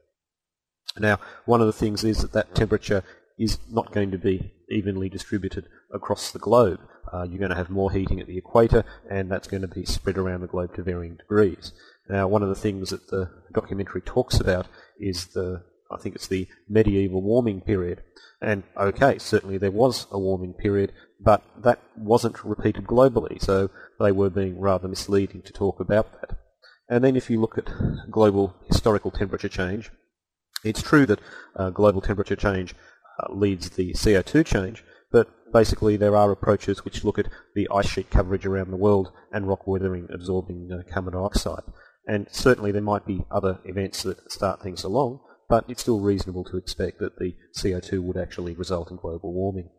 Now, 0.99 1.21
one 1.45 1.61
of 1.61 1.67
the 1.67 1.75
things 1.75 2.05
is 2.05 2.23
that 2.23 2.33
that 2.33 2.55
temperature 2.55 3.05
is 3.39 3.59
not 3.71 3.93
going 3.93 4.11
to 4.11 4.19
be 4.19 4.51
evenly 4.71 5.11
distributed 5.11 5.67
across 5.93 6.31
the 6.31 6.39
globe. 6.39 6.81
Uh, 7.13 7.23
you're 7.23 7.39
going 7.39 7.51
to 7.51 7.57
have 7.57 7.71
more 7.71 7.93
heating 7.93 8.19
at 8.19 8.27
the 8.27 8.39
equator, 8.39 8.83
and 9.11 9.31
that's 9.31 9.49
going 9.49 9.63
to 9.63 9.69
be 9.69 9.85
spread 9.85 10.17
around 10.17 10.41
the 10.41 10.47
globe 10.47 10.75
to 10.75 10.83
varying 10.83 11.17
degrees. 11.17 11.73
Now, 12.09 12.27
one 12.29 12.43
of 12.43 12.49
the 12.49 12.55
things 12.55 12.91
that 12.91 13.09
the 13.09 13.31
documentary 13.53 14.01
talks 14.01 14.41
about 14.41 14.67
is 14.99 15.27
the 15.27 15.63
I 15.91 15.97
think 15.97 16.15
it's 16.15 16.29
the 16.29 16.49
medieval 16.69 17.23
warming 17.23 17.61
period. 17.61 18.03
And 18.41 18.63
okay, 18.77 19.19
certainly 19.19 19.59
there 19.59 19.71
was 19.71 20.07
a 20.11 20.19
warming 20.19 20.55
period, 20.55 20.93
but 21.21 21.43
that 21.63 21.81
wasn't 21.97 22.45
repeated 22.45 22.85
globally, 22.85 23.41
so 23.43 23.71
they 23.99 24.13
were 24.13 24.31
being 24.31 24.61
rather 24.61 24.87
misleading 24.87 25.43
to 25.43 25.53
talk 25.53 25.81
about 25.81 26.21
that. 26.21 26.39
And 26.89 27.03
then 27.03 27.17
if 27.17 27.29
you 27.29 27.41
look 27.41 27.59
at 27.59 27.71
global 28.11 28.55
historical 28.67 29.11
temperature 29.11 29.49
change, 29.49 29.91
it's 30.65 30.83
true 30.83 31.07
that 31.07 31.21
uh, 31.57 31.71
global 31.71 32.01
temperature 32.01 32.37
change 32.37 32.75
uh, 33.21 33.33
leads 33.33 33.71
the 33.71 33.93
CO2 33.93 34.45
change, 34.47 34.85
but 35.11 35.29
basically 35.53 35.97
there 35.97 36.17
are 36.17 36.31
approaches 36.31 36.85
which 36.85 37.05
look 37.05 37.19
at 37.19 37.29
the 37.55 37.69
ice 37.73 37.89
sheet 37.89 38.11
coverage 38.11 38.47
around 38.47 38.71
the 38.71 38.77
world 38.77 39.13
and 39.33 39.49
rock 39.49 39.67
weathering 39.67 40.09
absorbing 40.13 40.71
uh, 40.73 40.83
carbon 40.93 41.15
dioxide. 41.15 41.63
And 42.07 42.27
certainly 42.31 42.73
there 42.73 42.83
might 42.83 43.07
be 43.07 43.25
other 43.31 43.59
events 43.65 44.03
that 44.05 44.31
start 44.33 44.63
things 44.63 44.83
along, 44.85 45.21
but 45.49 45.65
it's 45.69 45.83
still 45.83 46.01
reasonable 46.01 46.45
to 46.45 46.57
expect 46.57 46.99
that 46.99 47.19
the 47.19 47.35
CO2 47.57 48.03
would 48.03 48.17
actually 48.17 48.55
result 48.55 48.91
in 48.91 48.97
global 48.97 49.33
warming. 49.33 49.71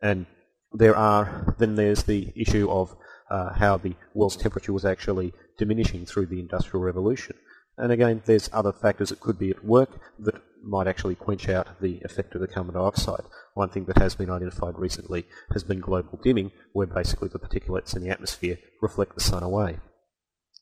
And 0.00 0.26
there 0.72 0.96
are 0.96 1.54
then 1.58 1.74
there's 1.74 2.04
the 2.04 2.32
issue 2.36 2.70
of 2.70 2.96
uh, 3.30 3.54
how 3.54 3.76
the 3.76 3.94
world's 4.14 4.36
temperature 4.36 4.72
was 4.72 4.84
actually 4.84 5.32
diminishing 5.58 6.06
through 6.06 6.26
the 6.26 6.40
Industrial 6.40 6.82
Revolution. 6.82 7.36
And 7.76 7.92
again, 7.92 8.22
there's 8.26 8.50
other 8.52 8.72
factors 8.72 9.08
that 9.08 9.20
could 9.20 9.38
be 9.38 9.50
at 9.50 9.64
work 9.64 9.90
that 10.18 10.40
might 10.62 10.86
actually 10.86 11.14
quench 11.14 11.48
out 11.48 11.80
the 11.80 12.00
effect 12.04 12.34
of 12.34 12.40
the 12.40 12.46
carbon 12.46 12.74
dioxide. 12.74 13.24
One 13.54 13.70
thing 13.70 13.86
that 13.86 13.98
has 13.98 14.14
been 14.14 14.30
identified 14.30 14.78
recently 14.78 15.26
has 15.52 15.64
been 15.64 15.80
global 15.80 16.18
dimming, 16.22 16.52
where 16.72 16.86
basically 16.86 17.28
the 17.28 17.38
particulates 17.38 17.96
in 17.96 18.02
the 18.02 18.10
atmosphere 18.10 18.58
reflect 18.82 19.14
the 19.14 19.20
sun 19.20 19.42
away. 19.42 19.78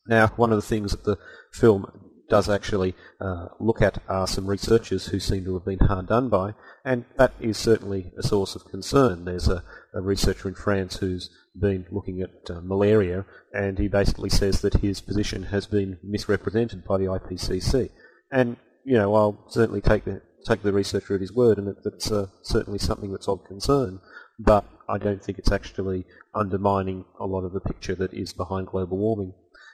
Now, 0.07 0.27
one 0.37 0.51
of 0.51 0.57
the 0.57 0.67
things 0.67 0.91
that 0.91 1.03
the 1.03 1.17
film 1.51 2.08
does 2.29 2.49
actually 2.49 2.95
uh, 3.19 3.47
look 3.59 3.81
at 3.81 4.01
are 4.07 4.27
some 4.27 4.47
researchers 4.47 5.07
who 5.07 5.19
seem 5.19 5.45
to 5.45 5.53
have 5.55 5.65
been 5.65 5.79
hard 5.79 6.07
done 6.07 6.29
by, 6.29 6.53
and 6.85 7.05
that 7.17 7.33
is 7.39 7.57
certainly 7.57 8.11
a 8.17 8.23
source 8.23 8.55
of 8.55 8.65
concern. 8.65 9.25
There's 9.25 9.47
a, 9.47 9.63
a 9.93 10.01
researcher 10.01 10.47
in 10.47 10.55
France 10.55 10.97
who's 10.97 11.29
been 11.59 11.85
looking 11.91 12.21
at 12.21 12.49
uh, 12.49 12.61
malaria, 12.61 13.25
and 13.53 13.77
he 13.77 13.87
basically 13.87 14.29
says 14.29 14.61
that 14.61 14.75
his 14.75 15.01
position 15.01 15.43
has 15.43 15.65
been 15.65 15.97
misrepresented 16.03 16.85
by 16.85 16.97
the 16.97 17.05
IPCC. 17.05 17.89
And 18.31 18.57
you 18.85 18.95
know, 18.95 19.15
I'll 19.15 19.45
certainly 19.49 19.81
take 19.81 20.05
the 20.05 20.21
take 20.45 20.61
the 20.61 20.71
researcher 20.71 21.15
at 21.15 21.21
his 21.21 21.33
word, 21.33 21.57
and 21.57 21.67
that, 21.67 21.83
that's 21.83 22.11
uh, 22.11 22.27
certainly 22.43 22.79
something 22.79 23.11
that's 23.11 23.27
of 23.27 23.43
concern. 23.45 23.99
But 24.39 24.65
I 24.87 24.97
don't 24.97 25.23
think 25.23 25.37
it's 25.37 25.51
actually 25.51 26.05
undermining 26.33 27.05
a 27.19 27.25
lot 27.25 27.43
of 27.43 27.51
the 27.51 27.59
picture 27.59 27.95
that 27.95 28.13
is 28.13 28.33
behind 28.33 28.67
global 28.67 28.97
warming. 28.97 29.33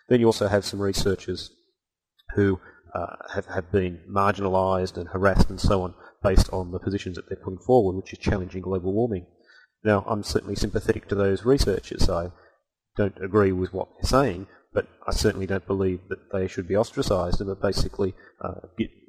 Then 0.09 0.19
you 0.19 0.25
also 0.25 0.47
have 0.47 0.65
some 0.65 0.81
researchers 0.81 1.51
who 2.33 2.59
uh, 2.93 3.15
have, 3.33 3.45
have 3.47 3.71
been 3.71 3.99
marginalised 4.09 4.97
and 4.97 5.09
harassed 5.09 5.49
and 5.49 5.59
so 5.59 5.81
on 5.81 5.93
based 6.23 6.49
on 6.51 6.71
the 6.71 6.79
positions 6.79 7.15
that 7.15 7.27
they're 7.29 7.43
putting 7.43 7.59
forward, 7.59 7.95
which 7.95 8.13
is 8.13 8.19
challenging 8.19 8.61
global 8.61 8.93
warming. 8.93 9.25
Now, 9.83 10.03
I'm 10.07 10.23
certainly 10.23 10.55
sympathetic 10.55 11.07
to 11.09 11.15
those 11.15 11.45
researchers. 11.45 12.09
I 12.09 12.31
don't 12.97 13.17
agree 13.21 13.51
with 13.51 13.73
what 13.73 13.89
they're 13.95 14.09
saying, 14.09 14.47
but 14.73 14.87
I 15.07 15.11
certainly 15.11 15.45
don't 15.45 15.67
believe 15.67 15.99
that 16.09 16.31
they 16.33 16.47
should 16.47 16.67
be 16.67 16.75
ostracised 16.75 17.39
and 17.39 17.49
that 17.49 17.61
basically, 17.61 18.15
uh, 18.41 18.61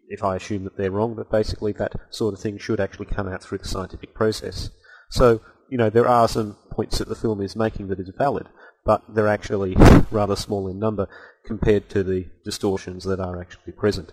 if 0.08 0.22
I 0.22 0.36
assume 0.36 0.64
that 0.64 0.76
they're 0.76 0.90
wrong, 0.90 1.16
that 1.16 1.30
basically 1.30 1.72
that 1.72 1.92
sort 2.10 2.34
of 2.34 2.40
thing 2.40 2.58
should 2.58 2.80
actually 2.80 3.06
come 3.06 3.28
out 3.28 3.42
through 3.42 3.58
the 3.58 3.68
scientific 3.68 4.14
process. 4.14 4.70
So, 5.10 5.40
you 5.70 5.78
know, 5.78 5.90
there 5.90 6.08
are 6.08 6.28
some 6.28 6.56
points 6.70 6.98
that 6.98 7.08
the 7.08 7.14
film 7.14 7.40
is 7.40 7.56
making 7.56 7.88
that 7.88 8.00
is 8.00 8.10
valid, 8.18 8.48
but 8.84 9.02
they're 9.08 9.28
actually 9.28 9.76
rather 10.10 10.36
small 10.36 10.68
in 10.68 10.78
number 10.78 11.08
compared 11.46 11.88
to 11.90 12.02
the 12.02 12.26
distortions 12.44 13.04
that 13.04 13.20
are 13.20 13.40
actually 13.40 13.72
present. 13.72 14.12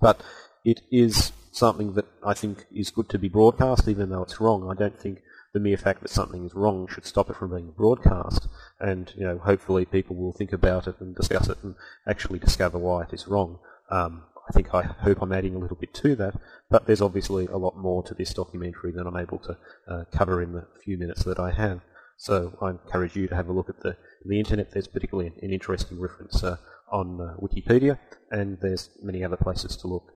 But 0.00 0.22
it 0.64 0.80
is 0.90 1.32
something 1.50 1.94
that 1.94 2.06
I 2.24 2.34
think 2.34 2.64
is 2.74 2.90
good 2.90 3.08
to 3.10 3.18
be 3.18 3.28
broadcast, 3.28 3.88
even 3.88 4.10
though 4.10 4.22
it's 4.22 4.40
wrong. 4.40 4.68
I 4.70 4.74
don't 4.74 4.98
think 4.98 5.20
the 5.52 5.60
mere 5.60 5.76
fact 5.76 6.00
that 6.00 6.08
something 6.08 6.46
is 6.46 6.54
wrong 6.54 6.88
should 6.88 7.06
stop 7.06 7.28
it 7.28 7.36
from 7.36 7.50
being 7.50 7.72
broadcast. 7.76 8.48
And 8.80 9.12
you 9.16 9.24
know, 9.24 9.38
hopefully 9.38 9.84
people 9.84 10.16
will 10.16 10.32
think 10.32 10.52
about 10.52 10.86
it 10.86 10.96
and 11.00 11.14
discuss 11.14 11.48
it 11.48 11.58
and 11.62 11.74
actually 12.08 12.38
discover 12.38 12.78
why 12.78 13.02
it 13.02 13.12
is 13.12 13.28
wrong. 13.28 13.58
Um, 13.90 14.24
I 14.48 14.52
think 14.52 14.74
I 14.74 14.82
hope 14.82 15.22
I'm 15.22 15.32
adding 15.32 15.54
a 15.54 15.58
little 15.58 15.76
bit 15.76 15.94
to 15.94 16.16
that, 16.16 16.34
but 16.68 16.86
there's 16.86 17.02
obviously 17.02 17.46
a 17.46 17.58
lot 17.58 17.76
more 17.76 18.02
to 18.04 18.14
this 18.14 18.34
documentary 18.34 18.92
than 18.92 19.06
I'm 19.06 19.16
able 19.16 19.38
to 19.38 19.56
uh, 19.86 20.04
cover 20.12 20.42
in 20.42 20.52
the 20.52 20.66
few 20.84 20.98
minutes 20.98 21.22
that 21.24 21.38
I 21.38 21.52
have. 21.52 21.80
So 22.22 22.56
I 22.62 22.70
encourage 22.70 23.16
you 23.16 23.26
to 23.26 23.34
have 23.34 23.48
a 23.48 23.52
look 23.52 23.68
at 23.68 23.80
the, 23.80 23.96
the 24.24 24.38
internet. 24.38 24.70
There's 24.70 24.86
particularly 24.86 25.32
an, 25.42 25.50
interesting 25.50 25.98
reference 25.98 26.44
uh, 26.44 26.56
on 26.88 27.20
uh, 27.20 27.34
Wikipedia, 27.42 27.98
and 28.30 28.60
there's 28.60 28.90
many 29.02 29.24
other 29.24 29.36
places 29.36 29.76
to 29.78 29.88
look. 29.88 30.12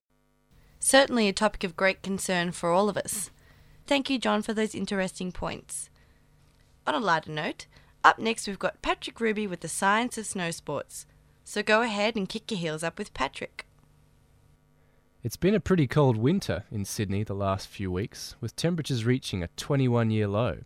Certainly 0.79 1.27
a 1.27 1.33
topic 1.33 1.65
of 1.65 1.75
great 1.75 2.01
concern 2.01 2.53
for 2.53 2.71
all 2.71 2.87
of 2.87 2.95
us. 2.95 3.29
Thank 3.87 4.09
you, 4.09 4.19
John, 4.19 4.41
for 4.41 4.53
those 4.53 4.73
interesting 4.73 5.33
points. 5.33 5.89
On 6.85 6.95
a 6.95 6.99
lighter 6.99 7.29
note, 7.29 7.65
up 8.05 8.19
next 8.19 8.47
we've 8.47 8.57
got 8.57 8.81
Patrick 8.81 9.19
Ruby 9.19 9.45
with 9.45 9.59
the 9.59 9.67
science 9.67 10.17
of 10.17 10.25
snow 10.25 10.51
sports. 10.51 11.05
So 11.43 11.61
go 11.61 11.81
ahead 11.81 12.15
and 12.15 12.29
kick 12.29 12.49
your 12.49 12.59
heels 12.61 12.83
up 12.83 12.97
with 12.97 13.13
Patrick. 13.13 13.65
It's 15.25 15.35
been 15.35 15.55
a 15.55 15.59
pretty 15.59 15.87
cold 15.87 16.15
winter 16.15 16.63
in 16.71 16.85
Sydney 16.85 17.25
the 17.25 17.33
last 17.33 17.67
few 17.67 17.91
weeks, 17.91 18.37
with 18.39 18.55
temperatures 18.55 19.03
reaching 19.03 19.43
a 19.43 19.49
21 19.57 20.09
year 20.09 20.29
low. 20.29 20.59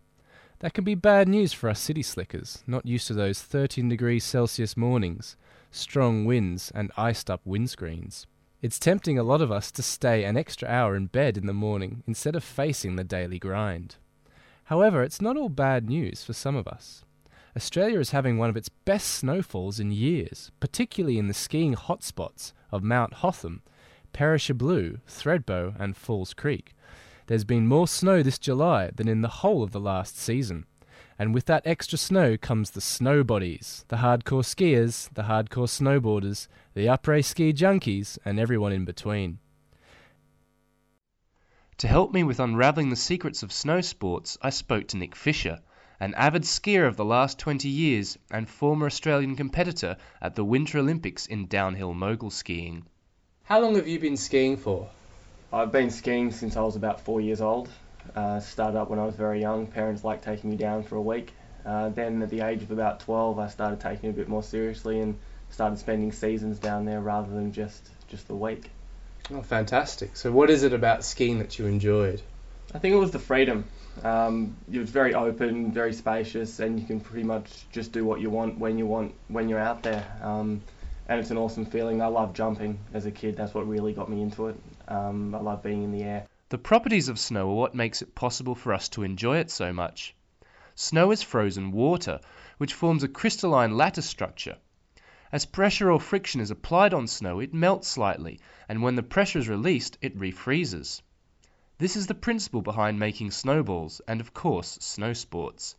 That 0.62 0.76
can 0.76 0.84
be 0.84 0.94
bad 0.94 1.28
news 1.28 1.54
for 1.54 1.70
us 1.70 1.80
city 1.80 2.04
slickers, 2.04 2.64
not 2.68 2.86
used 2.86 3.08
to 3.08 3.16
those 3.16 3.42
13 3.42 3.90
degrees 3.90 4.24
Celsius 4.24 4.78
mornings, 4.78 5.36
strong 5.72 6.24
winds, 6.24 6.72
and 6.76 6.92
iced 6.96 7.32
up 7.32 7.42
windscreens. 7.48 8.28
It's 8.62 8.78
tempting 8.78 9.18
a 9.18 9.24
lot 9.24 9.42
of 9.42 9.52
us 9.52 9.72
to 9.72 9.82
stay 9.82 10.24
an 10.24 10.38
extra 10.38 10.68
hour 10.68 10.96
in 10.96 11.08
bed 11.08 11.36
in 11.36 11.48
the 11.48 11.54
morning 11.54 12.04
instead 12.06 12.36
of 12.36 12.44
facing 12.44 12.96
the 12.96 13.04
daily 13.04 13.40
grind. 13.40 13.96
However, 14.66 15.02
it's 15.02 15.20
not 15.20 15.36
all 15.36 15.50
bad 15.50 15.90
news 15.90 16.24
for 16.24 16.34
some 16.34 16.56
of 16.56 16.68
us. 16.68 17.06
Australia 17.58 18.00
is 18.00 18.12
having 18.12 18.38
one 18.38 18.52
of 18.52 18.56
its 18.56 18.70
best 18.70 19.08
snowfalls 19.08 19.80
in 19.80 19.92
years, 19.92 20.52
particularly 20.60 21.18
in 21.18 21.28
the 21.28 21.34
skiing 21.34 21.74
hotspots 21.74 22.54
of 22.72 22.84
Mount 22.84 23.16
Hotham, 23.16 23.64
Perisher 24.14 24.54
Blue, 24.54 25.00
Thredbo, 25.08 25.74
and 25.80 25.98
Falls 25.98 26.36
Creek, 26.36 26.76
there's 27.32 27.46
been 27.46 27.66
more 27.66 27.88
snow 27.88 28.22
this 28.22 28.38
July 28.38 28.92
than 28.94 29.08
in 29.08 29.22
the 29.22 29.30
whole 29.40 29.64
of 29.64 29.72
the 29.72 29.80
last 29.80 30.20
season. 30.20 30.66
And 31.18 31.34
with 31.34 31.46
that 31.46 31.66
extra 31.66 31.98
snow 31.98 32.36
comes 32.36 32.72
the 32.72 32.82
snow 32.82 33.24
bodies, 33.24 33.86
the 33.88 33.96
hardcore 33.96 34.44
skiers, 34.44 35.10
the 35.14 35.22
hardcore 35.22 35.70
snowboarders, 35.70 36.50
the 36.74 36.88
après 36.88 37.24
ski 37.24 37.54
junkies, 37.54 38.18
and 38.26 38.38
everyone 38.38 38.74
in 38.74 38.84
between. 38.84 39.40
To 41.78 41.88
help 41.88 42.12
me 42.14 42.22
with 42.22 42.42
unravelling 42.42 42.90
the 42.90 42.98
secrets 42.98 43.44
of 43.44 43.54
snow 43.54 43.80
sports, 43.80 44.38
I 44.42 44.50
spoke 44.50 44.90
to 44.90 44.98
Nick 44.98 45.16
Fisher, 45.16 45.62
an 46.02 46.14
avid 46.16 46.42
skier 46.42 46.86
of 46.86 46.98
the 46.98 47.06
last 47.06 47.40
20 47.40 47.70
years 47.70 48.18
and 48.30 48.50
former 48.50 48.88
Australian 48.88 49.38
competitor 49.38 49.96
at 50.22 50.36
the 50.36 50.44
Winter 50.44 50.80
Olympics 50.80 51.28
in 51.28 51.48
downhill 51.48 51.94
mogul 51.94 52.30
skiing. 52.30 52.84
How 53.44 53.62
long 53.62 53.76
have 53.76 53.88
you 53.88 54.00
been 54.00 54.18
skiing 54.18 54.58
for? 54.58 54.90
I've 55.54 55.72
been 55.72 55.90
skiing 55.90 56.32
since 56.32 56.56
I 56.56 56.62
was 56.62 56.78
about 56.78 57.02
four 57.02 57.20
years 57.20 57.42
old. 57.42 57.68
Uh, 58.16 58.40
started 58.40 58.78
up 58.78 58.90
when 58.90 59.00
I 59.00 59.06
was 59.06 59.16
very 59.16 59.42
young. 59.42 59.68
Parents 59.68 60.04
liked 60.04 60.24
taking 60.24 60.50
me 60.50 60.56
down 60.56 60.84
for 60.84 60.96
a 60.96 61.02
week. 61.02 61.34
Uh, 61.66 61.90
then 61.90 62.22
at 62.22 62.30
the 62.30 62.42
age 62.42 62.64
of 62.64 62.72
about 62.72 63.02
12, 63.02 63.38
I 63.38 63.48
started 63.50 63.80
taking 63.82 64.10
it 64.10 64.14
a 64.14 64.16
bit 64.16 64.30
more 64.30 64.44
seriously 64.44 65.02
and 65.02 65.20
started 65.50 65.78
spending 65.78 66.14
seasons 66.14 66.58
down 66.58 66.86
there 66.86 67.02
rather 67.02 67.32
than 67.32 67.52
just 67.52 67.90
just 68.08 68.28
the 68.28 68.36
week. 68.36 68.70
Oh, 69.30 69.42
fantastic. 69.42 70.16
So, 70.16 70.32
what 70.32 70.50
is 70.50 70.64
it 70.64 70.74
about 70.74 71.04
skiing 71.04 71.40
that 71.40 71.60
you 71.60 71.66
enjoyed? 71.66 72.22
I 72.74 72.80
think 72.80 72.94
it 72.94 72.98
was 72.98 73.12
the 73.12 73.20
freedom. 73.20 73.66
Um, 74.04 74.56
it 74.72 74.80
was 74.80 74.90
very 74.90 75.14
open, 75.14 75.72
very 75.72 75.94
spacious, 75.94 76.60
and 76.60 76.80
you 76.80 76.86
can 76.86 77.02
pretty 77.02 77.24
much 77.24 77.66
just 77.72 77.92
do 77.92 78.06
what 78.06 78.22
you 78.22 78.30
want 78.30 78.58
when 78.58 78.78
you 78.78 78.86
want 78.86 79.14
when 79.28 79.50
you're 79.50 79.60
out 79.60 79.84
there. 79.84 80.06
Um, 80.22 80.62
and 81.08 81.20
it's 81.20 81.30
an 81.30 81.38
awesome 81.38 81.66
feeling. 81.66 82.02
I 82.02 82.08
love 82.08 82.34
jumping 82.34 82.80
as 82.94 83.06
a 83.06 83.12
kid. 83.12 83.36
That's 83.36 83.54
what 83.54 83.68
really 83.68 83.94
got 83.94 84.10
me 84.10 84.22
into 84.22 84.48
it. 84.48 84.56
Um, 84.92 85.34
I 85.34 85.40
love 85.40 85.64
being 85.64 85.84
in 85.84 85.92
the 85.94 86.04
air. 86.04 86.28
The 86.50 86.58
properties 86.58 87.08
of 87.08 87.18
snow 87.18 87.50
are 87.52 87.56
what 87.56 87.74
makes 87.74 88.02
it 88.02 88.14
possible 88.14 88.56
for 88.56 88.74
us 88.74 88.90
to 88.90 89.04
enjoy 89.04 89.38
it 89.38 89.50
so 89.50 89.72
much. 89.72 90.14
Snow 90.76 91.12
is 91.12 91.22
frozen 91.22 91.72
water, 91.72 92.20
which 92.58 92.74
forms 92.74 93.02
a 93.02 93.08
crystalline 93.08 93.78
lattice 93.78 94.06
structure. 94.06 94.58
As 95.32 95.46
pressure 95.46 95.90
or 95.90 96.02
friction 96.02 96.42
is 96.42 96.52
applied 96.52 96.94
on 96.94 97.08
snow, 97.08 97.40
it 97.40 97.54
melts 97.54 97.88
slightly, 97.88 98.42
and 98.68 98.84
when 98.84 98.96
the 98.98 99.04
pressure 99.04 99.40
is 99.40 99.48
released, 99.48 99.98
it 100.02 100.18
refreezes. 100.18 101.02
This 101.78 101.96
is 101.96 102.08
the 102.08 102.14
principle 102.14 102.62
behind 102.62 103.00
making 103.00 103.32
snowballs 103.32 104.02
and, 104.10 104.20
of 104.20 104.34
course, 104.34 104.78
snow 104.82 105.14
sports. 105.14 105.78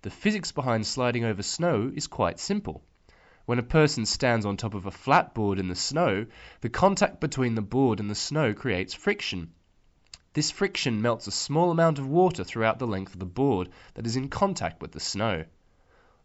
The 0.00 0.08
physics 0.08 0.50
behind 0.50 0.86
sliding 0.86 1.24
over 1.26 1.42
snow 1.42 1.92
is 1.94 2.06
quite 2.06 2.40
simple. 2.40 2.82
When 3.50 3.58
a 3.58 3.64
person 3.64 4.06
stands 4.06 4.46
on 4.46 4.56
top 4.56 4.74
of 4.74 4.86
a 4.86 4.92
flat 4.92 5.34
board 5.34 5.58
in 5.58 5.66
the 5.66 5.74
snow, 5.74 6.26
the 6.60 6.68
contact 6.68 7.20
between 7.20 7.56
the 7.56 7.60
board 7.60 7.98
and 7.98 8.08
the 8.08 8.14
snow 8.14 8.54
creates 8.54 8.94
friction. 8.94 9.50
This 10.34 10.52
friction 10.52 11.02
melts 11.02 11.26
a 11.26 11.32
small 11.32 11.72
amount 11.72 11.98
of 11.98 12.06
water 12.06 12.44
throughout 12.44 12.78
the 12.78 12.86
length 12.86 13.12
of 13.12 13.18
the 13.18 13.26
board 13.26 13.68
that 13.94 14.06
is 14.06 14.14
in 14.14 14.28
contact 14.28 14.80
with 14.80 14.92
the 14.92 15.00
snow. 15.00 15.46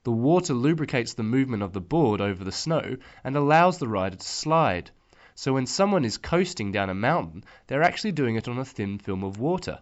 The 0.04 0.12
water 0.12 0.54
lubricates 0.54 1.16
the 1.16 1.24
movement 1.24 1.64
of 1.64 1.74
the 1.74 1.82
board 1.82 2.22
over 2.22 2.44
the 2.44 2.52
snow 2.52 2.96
and 3.24 3.36
allows 3.36 3.80
the 3.80 3.88
rider 3.88 4.18
to 4.18 4.24
slide. 4.24 4.92
So 5.34 5.54
when 5.54 5.66
someone 5.66 6.06
is 6.06 6.20
coasting 6.20 6.72
down 6.72 6.92
a 6.92 6.94
mountain, 6.94 7.44
they're 7.66 7.82
actually 7.82 8.12
doing 8.12 8.36
it 8.36 8.48
on 8.48 8.60
a 8.60 8.66
thin 8.66 9.00
film 9.00 9.24
of 9.24 9.40
water. 9.40 9.80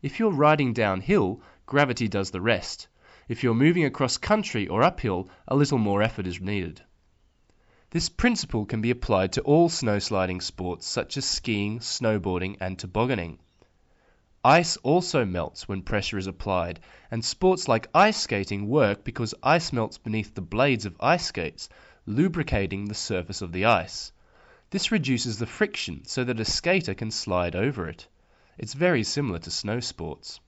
If 0.00 0.20
you're 0.20 0.30
riding 0.30 0.74
downhill, 0.74 1.40
gravity 1.66 2.06
does 2.06 2.30
the 2.30 2.40
rest. 2.40 2.86
If 3.30 3.44
you're 3.44 3.54
moving 3.54 3.84
across 3.84 4.16
country 4.16 4.66
or 4.66 4.82
uphill, 4.82 5.28
a 5.46 5.54
little 5.54 5.78
more 5.78 6.02
effort 6.02 6.26
is 6.26 6.40
needed. 6.40 6.82
This 7.90 8.08
principle 8.08 8.66
can 8.66 8.80
be 8.80 8.90
applied 8.90 9.34
to 9.34 9.40
all 9.42 9.68
snow 9.68 10.00
sliding 10.00 10.40
sports 10.40 10.88
such 10.88 11.16
as 11.16 11.26
skiing, 11.26 11.78
snowboarding, 11.78 12.56
and 12.60 12.76
tobogganing. 12.76 13.38
Ice 14.42 14.76
also 14.78 15.24
melts 15.24 15.68
when 15.68 15.82
pressure 15.82 16.18
is 16.18 16.26
applied, 16.26 16.80
and 17.08 17.24
sports 17.24 17.68
like 17.68 17.86
ice 17.94 18.16
skating 18.16 18.66
work 18.66 19.04
because 19.04 19.32
ice 19.44 19.72
melts 19.72 19.96
beneath 19.96 20.34
the 20.34 20.42
blades 20.42 20.84
of 20.84 20.96
ice 20.98 21.26
skates, 21.26 21.68
lubricating 22.06 22.86
the 22.86 22.94
surface 22.96 23.42
of 23.42 23.52
the 23.52 23.64
ice. 23.64 24.10
This 24.70 24.90
reduces 24.90 25.38
the 25.38 25.46
friction 25.46 26.04
so 26.04 26.24
that 26.24 26.40
a 26.40 26.44
skater 26.44 26.94
can 26.94 27.12
slide 27.12 27.54
over 27.54 27.86
it. 27.86 28.08
It's 28.58 28.74
very 28.74 29.04
similar 29.04 29.38
to 29.38 29.52
snow 29.52 29.78
sports. 29.78 30.40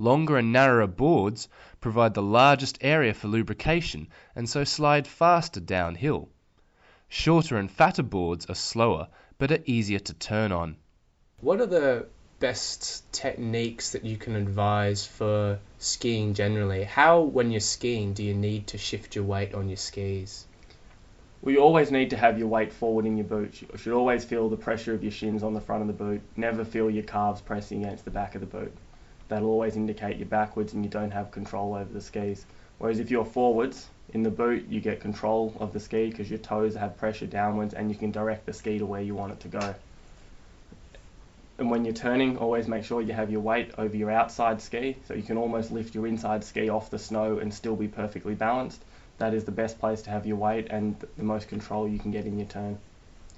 Longer 0.00 0.36
and 0.36 0.52
narrower 0.52 0.86
boards 0.86 1.48
provide 1.80 2.14
the 2.14 2.22
largest 2.22 2.78
area 2.82 3.12
for 3.12 3.26
lubrication 3.26 4.06
and 4.36 4.48
so 4.48 4.62
slide 4.62 5.08
faster 5.08 5.58
downhill. 5.58 6.28
Shorter 7.08 7.56
and 7.56 7.68
fatter 7.68 8.04
boards 8.04 8.46
are 8.48 8.54
slower 8.54 9.08
but 9.38 9.50
are 9.50 9.58
easier 9.64 9.98
to 9.98 10.14
turn 10.14 10.52
on. 10.52 10.76
What 11.40 11.60
are 11.60 11.66
the 11.66 12.06
best 12.38 13.12
techniques 13.12 13.90
that 13.90 14.04
you 14.04 14.16
can 14.16 14.36
advise 14.36 15.04
for 15.04 15.58
skiing 15.78 16.34
generally? 16.34 16.84
How, 16.84 17.22
when 17.22 17.50
you're 17.50 17.58
skiing, 17.58 18.12
do 18.12 18.22
you 18.22 18.34
need 18.34 18.68
to 18.68 18.78
shift 18.78 19.16
your 19.16 19.24
weight 19.24 19.52
on 19.52 19.68
your 19.68 19.78
skis? 19.78 20.46
Well, 21.42 21.52
you 21.52 21.60
always 21.60 21.90
need 21.90 22.10
to 22.10 22.16
have 22.16 22.38
your 22.38 22.46
weight 22.46 22.72
forward 22.72 23.04
in 23.04 23.16
your 23.16 23.26
boot. 23.26 23.62
You 23.62 23.68
should 23.76 23.94
always 23.94 24.24
feel 24.24 24.48
the 24.48 24.56
pressure 24.56 24.94
of 24.94 25.02
your 25.02 25.10
shins 25.10 25.42
on 25.42 25.54
the 25.54 25.60
front 25.60 25.82
of 25.82 25.88
the 25.88 26.04
boot. 26.04 26.20
Never 26.36 26.64
feel 26.64 26.88
your 26.88 27.02
calves 27.02 27.40
pressing 27.40 27.84
against 27.84 28.04
the 28.04 28.12
back 28.12 28.36
of 28.36 28.40
the 28.40 28.46
boot 28.46 28.72
that'll 29.28 29.50
always 29.50 29.76
indicate 29.76 30.16
you're 30.16 30.26
backwards 30.26 30.72
and 30.72 30.84
you 30.84 30.90
don't 30.90 31.10
have 31.10 31.30
control 31.30 31.74
over 31.74 31.92
the 31.92 32.00
skis. 32.00 32.44
Whereas 32.78 32.98
if 32.98 33.10
you're 33.10 33.24
forwards 33.24 33.88
in 34.12 34.22
the 34.22 34.30
boot, 34.30 34.66
you 34.68 34.80
get 34.80 35.00
control 35.00 35.54
of 35.60 35.72
the 35.72 35.80
ski 35.80 36.10
because 36.10 36.30
your 36.30 36.38
toes 36.38 36.74
have 36.74 36.96
pressure 36.96 37.26
downwards 37.26 37.74
and 37.74 37.90
you 37.90 37.96
can 37.96 38.10
direct 38.10 38.46
the 38.46 38.52
ski 38.52 38.78
to 38.78 38.86
where 38.86 39.02
you 39.02 39.14
want 39.14 39.32
it 39.32 39.40
to 39.40 39.48
go. 39.48 39.74
And 41.58 41.70
when 41.70 41.84
you're 41.84 41.94
turning, 41.94 42.38
always 42.38 42.68
make 42.68 42.84
sure 42.84 43.02
you 43.02 43.12
have 43.12 43.30
your 43.30 43.40
weight 43.40 43.72
over 43.76 43.96
your 43.96 44.12
outside 44.12 44.62
ski 44.62 44.96
so 45.06 45.14
you 45.14 45.24
can 45.24 45.36
almost 45.36 45.72
lift 45.72 45.94
your 45.94 46.06
inside 46.06 46.44
ski 46.44 46.68
off 46.68 46.90
the 46.90 47.00
snow 47.00 47.38
and 47.38 47.52
still 47.52 47.74
be 47.74 47.88
perfectly 47.88 48.34
balanced. 48.34 48.80
That 49.18 49.34
is 49.34 49.44
the 49.44 49.50
best 49.50 49.80
place 49.80 50.02
to 50.02 50.10
have 50.10 50.24
your 50.24 50.36
weight 50.36 50.68
and 50.70 50.94
the 51.16 51.24
most 51.24 51.48
control 51.48 51.88
you 51.88 51.98
can 51.98 52.12
get 52.12 52.26
in 52.26 52.38
your 52.38 52.46
turn. 52.46 52.78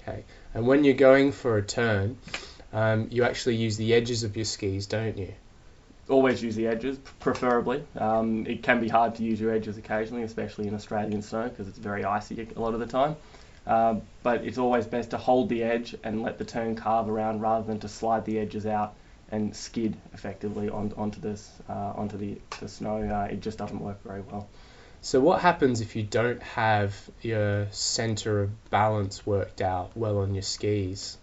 Okay, 0.03 0.23
and 0.53 0.67
when 0.67 0.83
you're 0.83 0.93
going 0.93 1.31
for 1.31 1.57
a 1.57 1.63
turn, 1.63 2.17
um, 2.71 3.07
you 3.09 3.23
actually 3.23 3.55
use 3.55 3.77
the 3.77 3.93
edges 3.95 4.23
of 4.23 4.35
your 4.35 4.45
skis, 4.45 4.85
don't 4.85 5.17
you? 5.17 5.33
Always 6.09 6.43
use 6.43 6.55
the 6.55 6.67
edges, 6.67 6.97
preferably. 7.19 7.83
Um, 7.97 8.45
it 8.47 8.63
can 8.63 8.79
be 8.79 8.87
hard 8.87 9.15
to 9.15 9.23
use 9.23 9.39
your 9.39 9.51
edges 9.51 9.77
occasionally, 9.77 10.23
especially 10.23 10.67
in 10.67 10.75
Australian 10.75 11.21
snow 11.21 11.49
because 11.49 11.67
it's 11.67 11.77
very 11.77 12.03
icy 12.03 12.47
a 12.55 12.59
lot 12.59 12.73
of 12.73 12.79
the 12.79 12.87
time. 12.87 13.15
Uh, 13.65 13.95
but 14.23 14.43
it's 14.43 14.57
always 14.57 14.87
best 14.87 15.11
to 15.11 15.17
hold 15.17 15.49
the 15.49 15.63
edge 15.63 15.95
and 16.03 16.23
let 16.23 16.37
the 16.37 16.45
turn 16.45 16.75
carve 16.75 17.07
around 17.07 17.41
rather 17.41 17.65
than 17.65 17.79
to 17.79 17.87
slide 17.87 18.25
the 18.25 18.39
edges 18.39 18.65
out 18.65 18.95
and 19.31 19.55
skid 19.55 19.95
effectively 20.13 20.69
on, 20.69 20.93
onto 20.97 21.21
this 21.21 21.49
uh, 21.69 21.93
onto 21.95 22.17
the, 22.17 22.37
the 22.59 22.67
snow. 22.67 22.97
Uh, 22.97 23.31
it 23.31 23.39
just 23.41 23.57
doesn't 23.57 23.79
work 23.79 24.01
very 24.03 24.21
well. 24.21 24.47
So 25.03 25.19
what 25.19 25.41
happens 25.41 25.81
if 25.81 25.95
you 25.95 26.03
don't 26.03 26.41
have 26.43 26.95
your 27.21 27.67
center 27.71 28.41
of 28.41 28.69
balance 28.69 29.25
worked 29.25 29.61
out 29.61 29.91
well 29.95 30.19
on 30.19 30.35
your 30.35 30.43
skis? 30.43 31.17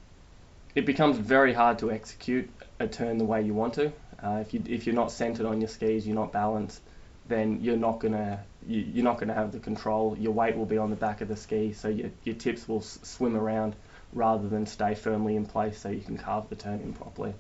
It 0.75 0.85
becomes 0.85 1.17
very 1.17 1.53
hard 1.53 1.79
to 1.81 1.91
execute 1.91 2.51
a 2.81 2.89
turn 2.89 3.19
the 3.19 3.25
way 3.25 3.43
you 3.43 3.55
want 3.55 3.75
to. 3.75 3.93
Uh, 4.23 4.39
if 4.41 4.53
you 4.53 4.63
if 4.67 4.87
you're 4.87 4.95
not 4.95 5.13
centered 5.13 5.47
on 5.47 5.61
your 5.61 5.69
skis, 5.69 6.07
you're 6.07 6.17
not 6.17 6.33
balanced, 6.33 6.81
then 7.29 7.61
you're 7.61 7.77
not 7.77 8.01
gonna 8.01 8.41
you, 8.67 8.81
you're 8.81 9.05
not 9.05 9.19
gonna 9.19 9.35
have 9.35 9.53
the 9.53 9.59
control. 9.61 10.17
Your 10.19 10.33
weight 10.33 10.57
will 10.57 10.67
be 10.67 10.79
on 10.79 10.91
the 10.91 10.97
back 10.97 11.21
of 11.21 11.29
the 11.29 11.37
ski, 11.37 11.73
so 11.73 11.89
your 11.89 12.11
your 12.25 12.35
tips 12.35 12.69
will 12.69 12.81
s- 12.81 12.99
swim 13.03 13.37
around 13.37 13.77
rather 14.13 14.49
than 14.49 14.67
stay 14.67 14.95
firmly 14.95 15.37
in 15.37 15.47
place, 15.47 15.79
so 15.79 15.89
you 15.89 16.01
can 16.01 16.17
carve 16.17 16.49
the 16.49 16.57
turn 16.57 16.81
in 16.81 16.93
properly. 16.93 17.35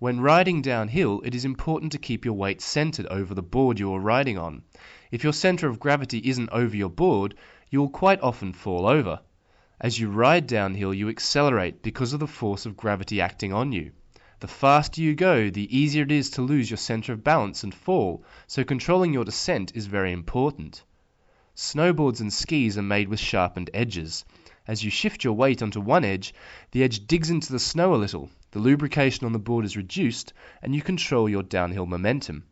When 0.00 0.20
riding 0.20 0.60
downhill, 0.60 1.22
it 1.24 1.34
is 1.34 1.44
important 1.44 1.92
to 1.92 1.98
keep 1.98 2.24
your 2.24 2.34
weight 2.34 2.60
centered 2.60 3.06
over 3.06 3.32
the 3.32 3.42
board 3.42 3.78
you 3.78 3.94
are 3.94 4.00
riding 4.00 4.36
on. 4.38 4.62
If 5.10 5.22
your 5.22 5.32
center 5.32 5.68
of 5.68 5.78
gravity 5.78 6.20
isn't 6.24 6.50
over 6.50 6.76
your 6.76 6.90
board, 6.90 7.36
you 7.70 7.80
will 7.80 7.90
quite 7.90 8.20
often 8.20 8.52
fall 8.52 8.86
over. 8.86 9.20
As 9.80 9.98
you 9.98 10.10
ride 10.10 10.46
downhill, 10.46 10.92
you 10.92 11.08
accelerate 11.08 11.82
because 11.82 12.12
of 12.12 12.20
the 12.20 12.26
force 12.26 12.66
of 12.66 12.76
gravity 12.76 13.20
acting 13.20 13.52
on 13.52 13.72
you. 13.72 13.92
The 14.40 14.48
faster 14.48 15.00
you 15.00 15.14
go, 15.14 15.48
the 15.48 15.76
easier 15.76 16.02
it 16.02 16.10
is 16.10 16.30
to 16.30 16.42
lose 16.42 16.68
your 16.68 16.76
center 16.76 17.12
of 17.12 17.22
balance 17.22 17.62
and 17.62 17.72
fall, 17.72 18.24
so 18.48 18.64
controlling 18.64 19.12
your 19.12 19.24
descent 19.24 19.70
is 19.76 19.86
very 19.86 20.10
important. 20.10 20.82
Snowboards 21.54 22.20
and 22.20 22.32
skis 22.32 22.76
are 22.76 22.82
made 22.82 23.08
with 23.08 23.20
sharpened 23.20 23.70
edges. 23.72 24.24
As 24.66 24.82
you 24.82 24.90
shift 24.90 25.22
your 25.22 25.34
weight 25.34 25.62
onto 25.62 25.80
one 25.80 26.04
edge, 26.04 26.34
the 26.72 26.82
edge 26.82 27.06
digs 27.06 27.30
into 27.30 27.52
the 27.52 27.60
snow 27.60 27.94
a 27.94 27.96
little, 27.96 28.28
the 28.50 28.58
lubrication 28.58 29.24
on 29.24 29.32
the 29.32 29.38
board 29.38 29.64
is 29.64 29.76
reduced, 29.76 30.32
and 30.62 30.74
you 30.74 30.82
control 30.82 31.28
your 31.28 31.44
downhill 31.44 31.86
momentum. 31.86 32.42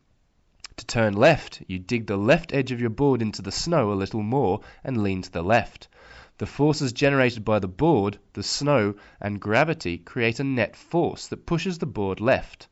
To 0.77 0.85
turn 0.85 1.13
left, 1.13 1.61
you 1.67 1.79
dig 1.79 2.07
the 2.07 2.17
left 2.17 2.53
edge 2.53 2.71
of 2.71 2.79
your 2.79 2.91
board 2.91 3.21
into 3.21 3.41
the 3.41 3.51
snow 3.51 3.91
a 3.91 3.93
little 3.93 4.23
more 4.23 4.61
and 4.85 5.03
lean 5.03 5.21
to 5.21 5.31
the 5.31 5.43
left. 5.43 5.89
The 6.39 6.47
forces 6.47 6.93
generated 6.93 7.45
by 7.45 7.59
the 7.59 7.67
board, 7.67 8.17
the 8.33 8.41
snow, 8.41 8.95
and 9.21 9.39
gravity 9.39 9.99
create 9.99 10.39
a 10.39 10.43
net 10.43 10.75
force 10.75 11.27
that 11.27 11.45
pushes 11.45 11.77
the 11.77 11.85
board 11.85 12.19
left. 12.19 12.67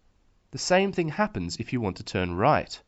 The 0.50 0.58
same 0.58 0.92
thing 0.92 1.10
happens 1.10 1.58
if 1.58 1.72
you 1.72 1.80
want 1.80 1.98
to 1.98 2.04
turn 2.04 2.34
right. 2.34 2.82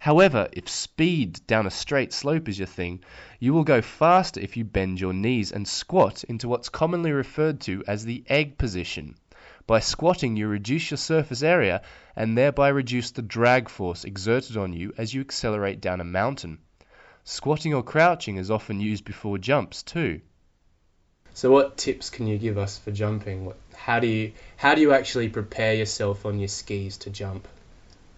However, 0.00 0.48
if 0.52 0.68
speed 0.68 1.40
down 1.46 1.66
a 1.66 1.70
straight 1.70 2.12
slope 2.12 2.48
is 2.48 2.58
your 2.58 2.66
thing, 2.66 3.04
you 3.38 3.52
will 3.52 3.64
go 3.64 3.80
faster 3.82 4.40
if 4.40 4.56
you 4.56 4.64
bend 4.64 5.00
your 5.00 5.12
knees 5.12 5.52
and 5.52 5.68
squat 5.68 6.24
into 6.24 6.48
what's 6.48 6.68
commonly 6.68 7.12
referred 7.12 7.60
to 7.60 7.84
as 7.86 8.04
the 8.04 8.24
egg 8.26 8.58
position. 8.58 9.14
By 9.66 9.78
squatting, 9.78 10.36
you 10.36 10.48
reduce 10.48 10.90
your 10.90 10.98
surface 10.98 11.42
area 11.42 11.82
and 12.16 12.36
thereby 12.36 12.70
reduce 12.70 13.12
the 13.12 13.22
drag 13.22 13.68
force 13.68 14.04
exerted 14.04 14.56
on 14.56 14.72
you 14.72 14.92
as 14.98 15.14
you 15.14 15.20
accelerate 15.20 15.80
down 15.80 16.00
a 16.00 16.04
mountain. 16.04 16.58
Squatting 17.24 17.74
or 17.74 17.82
crouching 17.82 18.36
is 18.36 18.50
often 18.50 18.80
used 18.80 19.04
before 19.04 19.38
jumps 19.38 19.82
too. 19.82 20.20
So 21.34 21.50
what 21.50 21.76
tips 21.76 22.10
can 22.10 22.26
you 22.26 22.38
give 22.38 22.58
us 22.58 22.78
for 22.78 22.90
jumping? 22.90 23.44
What, 23.44 23.56
how 23.74 24.00
do 24.00 24.06
you 24.06 24.32
how 24.56 24.74
do 24.74 24.80
you 24.80 24.92
actually 24.92 25.28
prepare 25.28 25.74
yourself 25.74 26.26
on 26.26 26.38
your 26.38 26.48
skis 26.48 26.98
to 26.98 27.10
jump? 27.10 27.46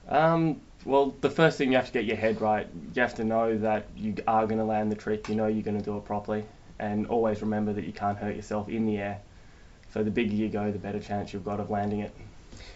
Um, 0.09 0.61
well, 0.85 1.15
the 1.21 1.31
first 1.31 1.59
thing 1.59 1.71
you 1.71 1.77
have 1.77 1.87
to 1.87 1.93
get 1.93 2.05
your 2.05 2.17
head 2.17 2.41
right. 2.41 2.67
You 2.95 3.03
have 3.03 3.15
to 3.17 3.25
know 3.25 3.59
that 3.59 3.87
you 3.97 4.17
are 4.27 4.47
going 4.47 4.59
to 4.59 4.65
land 4.65 4.91
the 4.91 4.97
trick. 4.97 5.29
You 5.29 5.37
know 5.37 5.47
you're 5.47 5.63
going 5.63 5.79
to 5.79 5.85
do 5.85 5.97
it 5.97 6.05
properly, 6.05 6.45
and 6.79 7.07
always 7.07 7.43
remember 7.43 7.73
that 7.75 7.85
you 7.85 7.93
can't 7.93 8.19
hurt 8.19 8.35
yourself 8.35 8.69
in 8.69 8.87
the 8.87 8.99
air. 8.99 9.21
So 9.93 10.03
the 10.03 10.11
bigger 10.11 10.35
you 10.35 10.49
go, 10.49 10.73
the 10.73 10.79
better 10.79 11.01
chance 11.01 11.33
you've 11.33 11.45
got 11.45 11.61
of 11.61 11.71
landing 11.71 12.01
it. 12.01 12.13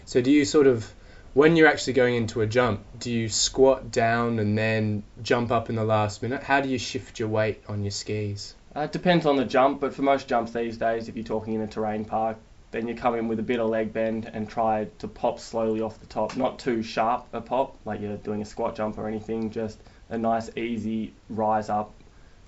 So 0.05 0.21
do 0.21 0.31
you 0.31 0.45
sort 0.45 0.67
of 0.67 0.93
when 1.37 1.55
you're 1.55 1.68
actually 1.68 1.92
going 1.92 2.14
into 2.14 2.40
a 2.40 2.46
jump, 2.46 2.83
do 2.99 3.12
you 3.12 3.29
squat 3.29 3.90
down 3.90 4.38
and 4.38 4.57
then 4.57 5.03
jump 5.22 5.51
up 5.51 5.68
in 5.68 5.77
the 5.77 5.85
last 5.85 6.22
minute? 6.22 6.42
How 6.42 6.62
do 6.62 6.68
you 6.70 6.79
shift 6.79 7.18
your 7.18 7.29
weight 7.29 7.62
on 7.68 7.85
your 7.85 7.90
skis? 7.90 8.55
Uh, 8.75 8.81
it 8.81 8.92
depends 8.92 9.27
on 9.27 9.37
the 9.37 9.44
jump, 9.44 9.79
but 9.79 9.92
for 9.94 10.01
most 10.01 10.29
jumps 10.29 10.53
these 10.53 10.79
days, 10.79 11.11
if 11.11 11.14
you're 11.14 11.27
talking 11.27 11.53
in 11.53 11.61
a 11.61 11.66
terrain 11.66 12.07
park, 12.07 12.38
then 12.70 12.88
you 12.88 12.94
come 12.94 13.16
in 13.16 13.29
with 13.29 13.38
a 13.38 13.42
bit 13.42 13.61
of 13.61 13.68
leg 13.68 13.92
bend 13.92 14.31
and 14.33 14.49
try 14.49 14.88
to 14.99 15.09
pop 15.09 15.38
slowly 15.38 15.83
off 15.83 16.01
the 16.01 16.07
top. 16.07 16.38
Not 16.38 16.59
too 16.59 16.83
sharp 16.83 17.27
a 17.35 17.42
pop, 17.42 17.77
like 17.85 18.01
you're 18.01 18.16
doing 18.16 18.40
a 18.40 18.46
squat 18.46 18.75
jump 18.75 18.96
or 18.96 19.07
anything, 19.07 19.51
just 19.51 19.79
a 20.09 20.16
nice 20.16 20.49
easy 20.57 21.12
rise 21.29 21.68
up 21.68 21.92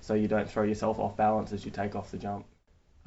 so 0.01 0.15
you 0.15 0.27
don't 0.27 0.49
throw 0.49 0.63
yourself 0.63 0.97
off 0.97 1.15
balance 1.15 1.53
as 1.53 1.63
you 1.63 1.69
take 1.69 1.95
off 1.95 2.09
the 2.09 2.17
jump. 2.17 2.43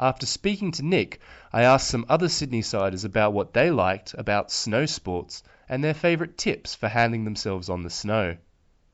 After 0.03 0.27
speaking 0.27 0.73
to 0.73 0.83
Nick, 0.83 1.21
I 1.53 1.63
asked 1.63 1.87
some 1.87 2.07
other 2.09 2.29
Sydney 2.29 2.63
siders 2.63 3.05
about 3.05 3.35
what 3.35 3.53
they 3.53 3.71
liked 3.71 4.17
about 4.19 4.51
snow 4.51 4.85
sports 4.85 5.45
and 5.69 5.85
their 5.85 5.95
favourite 5.95 6.37
tips 6.37 6.75
for 6.75 6.89
handling 6.89 7.25
themselves 7.25 7.69
on 7.69 7.85
the 7.85 7.89
snow. 7.89 8.37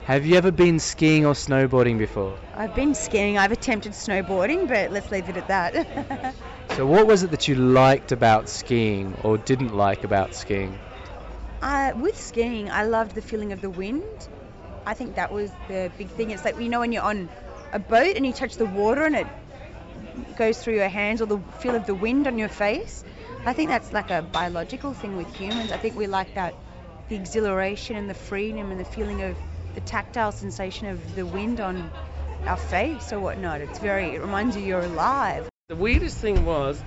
Have 0.00 0.26
you 0.26 0.36
ever 0.36 0.50
been 0.50 0.78
skiing 0.78 1.24
or 1.24 1.32
snowboarding 1.32 1.96
before? 1.96 2.38
I've 2.54 2.74
been 2.74 2.94
skiing. 2.94 3.38
I've 3.38 3.52
attempted 3.52 3.92
snowboarding, 3.92 4.68
but 4.68 4.92
let's 4.92 5.10
leave 5.10 5.30
it 5.30 5.38
at 5.38 5.48
that. 5.48 6.34
So, 6.76 6.84
what 6.86 7.06
was 7.06 7.22
it 7.22 7.30
that 7.30 7.48
you 7.48 7.54
liked 7.54 8.12
about 8.12 8.46
skiing 8.46 9.14
or 9.22 9.38
didn't 9.38 9.74
like 9.74 10.04
about 10.04 10.34
skiing? 10.34 10.78
uh, 11.62 11.92
with 11.96 12.20
skiing, 12.20 12.70
I 12.70 12.84
loved 12.84 13.14
the 13.14 13.22
feeling 13.22 13.52
of 13.52 13.62
the 13.62 13.70
wind. 13.70 14.04
I 14.84 14.92
think 14.92 15.14
that 15.14 15.32
was 15.32 15.50
the 15.68 15.90
big 15.96 16.08
thing. 16.08 16.30
It's 16.30 16.44
like 16.44 16.60
you 16.60 16.68
know 16.68 16.80
when 16.80 16.92
you're 16.92 17.02
on 17.02 17.30
a 17.72 17.78
boat 17.78 18.14
and 18.14 18.26
you 18.26 18.34
touch 18.34 18.56
the 18.56 18.66
water 18.66 19.06
and 19.06 19.16
it 19.16 19.26
goes 20.36 20.58
through 20.58 20.76
your 20.76 20.88
hands, 20.88 21.22
or 21.22 21.26
the 21.26 21.38
feel 21.52 21.74
of 21.74 21.86
the 21.86 21.94
wind 21.94 22.26
on 22.26 22.38
your 22.38 22.48
face. 22.48 23.04
I 23.46 23.52
think 23.52 23.70
that's 23.70 23.92
like 23.92 24.10
a 24.10 24.22
biological 24.22 24.94
thing 24.94 25.16
with 25.16 25.28
humans. 25.34 25.72
I 25.72 25.76
think 25.76 25.96
we 25.96 26.06
like 26.06 26.34
that, 26.34 26.54
the 27.08 27.16
exhilaration 27.16 27.96
and 27.96 28.08
the 28.08 28.14
freedom 28.14 28.70
and 28.70 28.80
the 28.80 28.84
feeling 28.84 29.22
of 29.22 29.36
the 29.74 29.80
tactile 29.80 30.32
sensation 30.32 30.88
of 30.88 31.14
the 31.14 31.24
wind 31.24 31.60
on 31.60 31.92
our 32.46 32.56
face 32.56 33.12
or 33.12 33.20
whatnot. 33.20 33.60
It's 33.60 33.78
very, 33.78 34.14
it 34.14 34.20
reminds 34.20 34.56
you 34.56 34.62
you're 34.62 34.84
alive. 34.84 35.44
The 35.68 35.76
weirdest 35.76 36.18
thing 36.18 36.44
was 36.44 36.82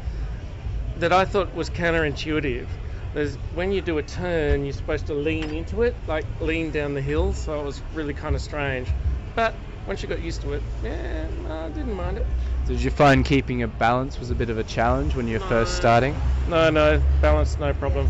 that 0.98 1.14
I 1.14 1.26
thought 1.26 1.56
was 1.56 1.70
counterintuitive. 1.70 2.68
There's 3.14 3.36
when 3.56 3.72
you 3.72 3.82
do 3.82 3.98
a 3.98 4.04
turn, 4.04 4.64
you're 4.64 4.74
supposed 4.74 5.08
to 5.08 5.14
lean 5.14 5.54
into 5.54 5.82
it, 5.84 5.96
like 6.08 6.26
lean 6.40 6.72
down 6.72 6.94
the 6.94 7.02
hill. 7.02 7.34
So 7.34 7.60
it 7.60 7.64
was 7.64 7.82
really 7.94 8.14
kind 8.14 8.36
of 8.36 8.42
strange. 8.42 8.88
But 9.36 9.56
once 9.88 10.02
you 10.02 10.10
got 10.10 10.22
used 10.22 10.42
to 10.42 10.54
it, 10.54 10.64
yeah, 10.84 11.28
I 11.50 11.70
didn't 11.70 11.94
mind 11.94 12.18
it. 12.18 12.26
Did 12.68 12.82
you 12.82 12.92
find 12.92 13.26
keeping 13.26 13.64
a 13.64 13.68
balance 13.68 14.20
was 14.20 14.30
a 14.32 14.36
bit 14.36 14.50
of 14.50 14.58
a 14.58 14.64
challenge 14.64 15.16
when 15.16 15.28
you 15.28 15.40
were 15.40 15.46
first 15.46 15.76
starting? 15.76 16.16
No, 16.48 16.70
no, 16.70 17.02
balance, 17.22 17.58
no 17.60 17.74
problem. 17.74 18.10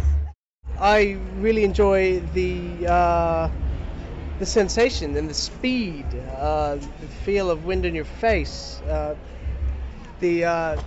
I 0.80 1.18
really 1.38 1.64
enjoy 1.64 2.20
the 2.34 2.88
uh, 2.88 3.50
the 4.40 4.46
sensation 4.46 5.16
and 5.16 5.30
the 5.30 5.34
speed, 5.34 6.06
uh, 6.38 6.76
the 6.76 7.08
feel 7.24 7.50
of 7.50 7.66
wind 7.66 7.86
in 7.86 7.94
your 7.94 8.06
face, 8.06 8.82
uh, 8.82 9.16
the 10.20 10.46
uh, 10.46 10.82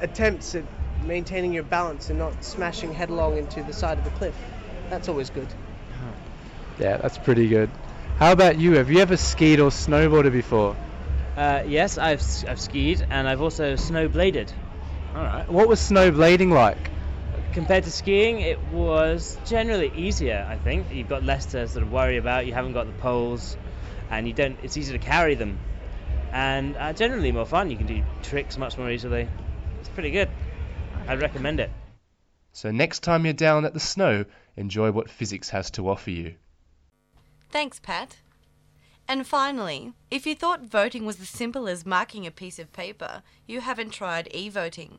attempts 0.00 0.54
at 0.54 0.64
maintaining 1.04 1.52
your 1.52 1.62
balance 1.62 2.10
and 2.10 2.18
not 2.18 2.44
smashing 2.44 2.92
headlong 2.92 3.36
into 3.38 3.62
the 3.62 3.72
side 3.72 3.98
of 3.98 4.04
the 4.04 4.10
cliff. 4.10 4.36
That's 4.90 5.08
always 5.08 5.30
good. 5.30 5.48
Yeah, 6.78 6.98
that's 6.98 7.16
pretty 7.16 7.48
good. 7.48 7.70
How 8.18 8.32
about 8.32 8.58
you? 8.58 8.76
Have 8.76 8.90
you 8.90 9.00
ever 9.00 9.18
skied 9.18 9.60
or 9.60 9.68
snowboarded 9.68 10.32
before? 10.32 10.74
Uh, 11.36 11.62
yes, 11.66 11.98
I've, 11.98 12.20
s- 12.20 12.46
I've 12.48 12.58
skied 12.58 13.06
and 13.10 13.28
I've 13.28 13.42
also 13.42 13.74
snowbladed. 13.74 14.50
Alright. 15.14 15.50
What 15.50 15.68
was 15.68 15.80
snowblading 15.80 16.50
like? 16.50 16.78
Compared 17.52 17.84
to 17.84 17.90
skiing, 17.90 18.40
it 18.40 18.58
was 18.68 19.38
generally 19.44 19.92
easier, 19.94 20.46
I 20.48 20.56
think. 20.56 20.90
You've 20.90 21.10
got 21.10 21.24
less 21.24 21.44
to 21.52 21.68
sort 21.68 21.82
of 21.82 21.92
worry 21.92 22.16
about, 22.16 22.46
you 22.46 22.54
haven't 22.54 22.72
got 22.72 22.86
the 22.86 22.94
poles, 22.94 23.58
and 24.10 24.26
you 24.26 24.32
don't. 24.32 24.58
it's 24.62 24.78
easier 24.78 24.96
to 24.96 25.04
carry 25.04 25.34
them. 25.34 25.58
And 26.32 26.74
uh, 26.78 26.94
generally 26.94 27.32
more 27.32 27.44
fun, 27.44 27.70
you 27.70 27.76
can 27.76 27.86
do 27.86 28.02
tricks 28.22 28.56
much 28.56 28.78
more 28.78 28.90
easily. 28.90 29.28
It's 29.80 29.90
pretty 29.90 30.10
good. 30.10 30.30
I'd 31.06 31.20
recommend 31.20 31.60
it. 31.60 31.70
So 32.54 32.70
next 32.70 33.00
time 33.02 33.26
you're 33.26 33.34
down 33.34 33.66
at 33.66 33.74
the 33.74 33.80
snow, 33.80 34.24
enjoy 34.56 34.90
what 34.90 35.10
physics 35.10 35.50
has 35.50 35.70
to 35.72 35.88
offer 35.90 36.10
you. 36.10 36.34
Thanks, 37.50 37.78
Pat. 37.78 38.18
And 39.08 39.26
finally, 39.26 39.92
if 40.10 40.26
you 40.26 40.34
thought 40.34 40.62
voting 40.62 41.06
was 41.06 41.20
as 41.20 41.28
simple 41.28 41.68
as 41.68 41.86
marking 41.86 42.26
a 42.26 42.30
piece 42.30 42.58
of 42.58 42.72
paper, 42.72 43.22
you 43.46 43.60
haven't 43.60 43.90
tried 43.90 44.28
e 44.32 44.48
voting. 44.48 44.98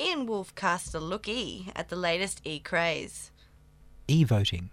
Ian 0.00 0.26
Wolfe 0.26 0.54
cast 0.54 0.94
a 0.94 1.00
look 1.00 1.28
e 1.28 1.70
at 1.76 1.88
the 1.88 1.96
latest 1.96 2.40
e 2.44 2.58
craze. 2.58 3.30
E 4.08 4.24
voting. 4.24 4.70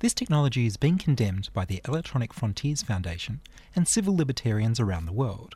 This 0.00 0.12
technology 0.12 0.66
is 0.66 0.76
being 0.76 0.98
condemned 0.98 1.48
by 1.54 1.64
the 1.64 1.80
Electronic 1.86 2.34
Frontiers 2.34 2.82
Foundation 2.82 3.40
and 3.74 3.88
civil 3.88 4.16
libertarians 4.16 4.80
around 4.80 5.06
the 5.06 5.12
world. 5.12 5.54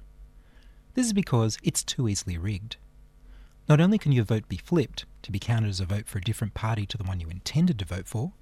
This 0.95 1.07
is 1.07 1.13
because 1.13 1.59
it's 1.63 1.85
too 1.85 2.09
easily 2.09 2.39
rigged. 2.39 2.77
Not 3.69 3.81
only 3.81 3.99
can 3.99 4.13
your 4.13 4.25
vote 4.25 4.49
be 4.49 4.57
flipped 4.57 5.05
to 5.23 5.33
be 5.33 5.39
counted 5.39 5.69
as 5.69 5.81
a 5.81 5.85
vote 5.85 6.07
for 6.07 6.19
a 6.19 6.23
different 6.23 6.55
party 6.55 6.87
to 6.87 6.97
the 6.97 7.05
one 7.05 7.21
you 7.21 7.29
intended 7.29 7.79
to 7.81 7.85
vote 7.85 8.07
for, 8.07 8.33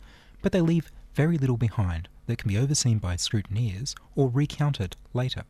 but 0.42 0.52
they 0.52 0.60
leave 0.60 0.92
very 1.14 1.38
little 1.38 1.56
behind 1.56 2.08
that 2.26 2.38
can 2.38 2.48
be 2.48 2.58
overseen 2.58 2.98
by 2.98 3.16
scrutineers 3.16 3.94
or 4.14 4.28
recounted 4.28 4.96
later. 5.12 5.42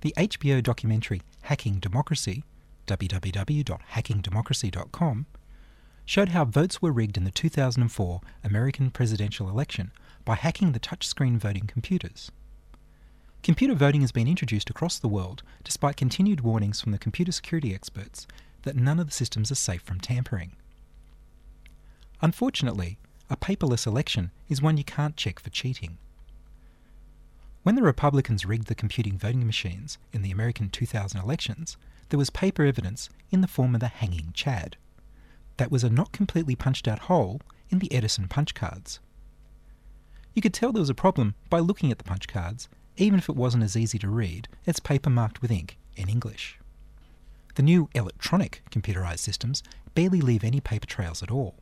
The 0.00 0.14
HBO 0.16 0.62
documentary 0.62 1.22
Hacking 1.42 1.80
Democracy, 1.80 2.44
www.hackingdemocracy.com, 2.86 5.26
showed 6.04 6.28
how 6.28 6.44
votes 6.44 6.80
were 6.80 6.92
rigged 6.92 7.16
in 7.16 7.24
the 7.24 7.30
2004 7.30 8.20
American 8.44 8.90
presidential 8.90 9.48
election 9.48 9.90
by 10.24 10.36
hacking 10.36 10.72
the 10.72 10.80
touchscreen 10.80 11.38
voting 11.38 11.66
computers. 11.66 12.30
Computer 13.42 13.74
voting 13.74 14.00
has 14.00 14.12
been 14.12 14.28
introduced 14.28 14.70
across 14.70 14.98
the 14.98 15.08
world 15.08 15.42
despite 15.64 15.96
continued 15.96 16.40
warnings 16.40 16.80
from 16.80 16.92
the 16.92 16.98
computer 16.98 17.32
security 17.32 17.74
experts 17.74 18.26
that 18.62 18.76
none 18.76 18.98
of 18.98 19.06
the 19.06 19.12
systems 19.12 19.52
are 19.52 19.56
safe 19.56 19.82
from 19.82 20.00
tampering. 20.00 20.52
Unfortunately, 22.22 22.98
a 23.28 23.36
paperless 23.36 23.86
election 23.86 24.30
is 24.48 24.62
one 24.62 24.76
you 24.76 24.84
can't 24.84 25.16
check 25.16 25.40
for 25.40 25.50
cheating. 25.50 25.98
When 27.62 27.74
the 27.74 27.82
Republicans 27.82 28.46
rigged 28.46 28.68
the 28.68 28.76
computing 28.76 29.18
voting 29.18 29.44
machines 29.44 29.98
in 30.12 30.22
the 30.22 30.30
American 30.30 30.70
2000 30.70 31.20
elections, 31.20 31.76
there 32.10 32.18
was 32.18 32.30
paper 32.30 32.64
evidence 32.64 33.10
in 33.30 33.40
the 33.40 33.48
form 33.48 33.74
of 33.74 33.80
the 33.80 33.88
hanging 33.88 34.30
Chad. 34.32 34.76
That 35.56 35.72
was 35.72 35.82
a 35.82 35.90
not 35.90 36.12
completely 36.12 36.54
punched 36.54 36.86
out 36.86 37.00
hole 37.00 37.40
in 37.68 37.80
the 37.80 37.92
Edison 37.92 38.28
punch 38.28 38.54
cards. 38.54 39.00
You 40.32 40.42
could 40.42 40.54
tell 40.54 40.70
there 40.70 40.80
was 40.80 40.90
a 40.90 40.94
problem 40.94 41.34
by 41.50 41.58
looking 41.58 41.90
at 41.90 41.98
the 41.98 42.04
punch 42.04 42.28
cards, 42.28 42.68
even 42.96 43.18
if 43.18 43.28
it 43.28 43.34
wasn't 43.34 43.64
as 43.64 43.76
easy 43.76 43.98
to 43.98 44.08
read 44.08 44.48
as 44.66 44.78
paper 44.78 45.10
marked 45.10 45.42
with 45.42 45.50
ink 45.50 45.76
in 45.96 46.08
English. 46.08 46.60
The 47.56 47.62
new 47.62 47.88
electronic 47.94 48.62
computerized 48.70 49.20
systems 49.20 49.62
barely 49.94 50.20
leave 50.20 50.44
any 50.44 50.60
paper 50.60 50.86
trails 50.86 51.22
at 51.22 51.30
all. 51.30 51.56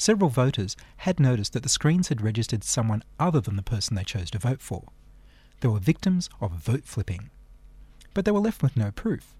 Several 0.00 0.30
voters 0.30 0.78
had 0.96 1.20
noticed 1.20 1.52
that 1.52 1.62
the 1.62 1.68
screens 1.68 2.08
had 2.08 2.22
registered 2.22 2.64
someone 2.64 3.02
other 3.18 3.38
than 3.38 3.56
the 3.56 3.62
person 3.62 3.96
they 3.96 4.02
chose 4.02 4.30
to 4.30 4.38
vote 4.38 4.62
for. 4.62 4.84
They 5.60 5.68
were 5.68 5.78
victims 5.78 6.30
of 6.40 6.52
vote 6.52 6.86
flipping. 6.86 7.28
But 8.14 8.24
they 8.24 8.30
were 8.30 8.40
left 8.40 8.62
with 8.62 8.78
no 8.78 8.92
proof. 8.92 9.34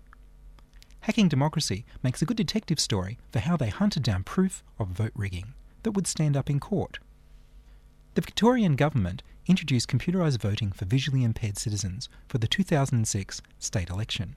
Hacking 1.01 1.29
Democracy 1.29 1.87
makes 2.03 2.21
a 2.21 2.27
good 2.27 2.37
detective 2.37 2.79
story 2.79 3.17
for 3.33 3.39
how 3.39 3.57
they 3.57 3.71
hunted 3.71 4.03
down 4.03 4.23
proof 4.23 4.63
of 4.79 4.89
vote 4.89 5.13
rigging 5.15 5.55
that 5.83 5.93
would 5.93 6.07
stand 6.07 6.37
up 6.37 6.51
in 6.51 6.61
court. 6.61 6.99
The 8.13 8.21
Victorian 8.21 8.77
government 8.77 9.23
introduced 9.47 9.89
computerised 9.89 10.43
voting 10.43 10.73
for 10.73 10.85
visually 10.85 11.25
impaired 11.25 11.57
citizens 11.57 12.11
for 12.29 12.37
the 12.37 12.47
2006 12.47 13.41
state 13.59 13.89
election. 13.89 14.37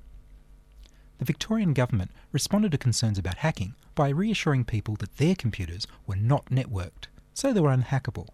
The 1.24 1.28
Victorian 1.28 1.72
government 1.72 2.12
responded 2.34 2.74
to 2.74 2.78
concerns 2.78 3.18
about 3.18 3.38
hacking 3.38 3.76
by 3.96 4.10
reassuring 4.10 4.66
people 4.66 4.98
that 4.98 5.16
their 5.16 5.36
computers 5.36 5.88
were 6.06 6.18
not 6.18 6.48
networked, 6.48 7.08
so 7.34 7.54
they 7.54 7.62
were 7.62 7.74
unhackable. 7.74 8.28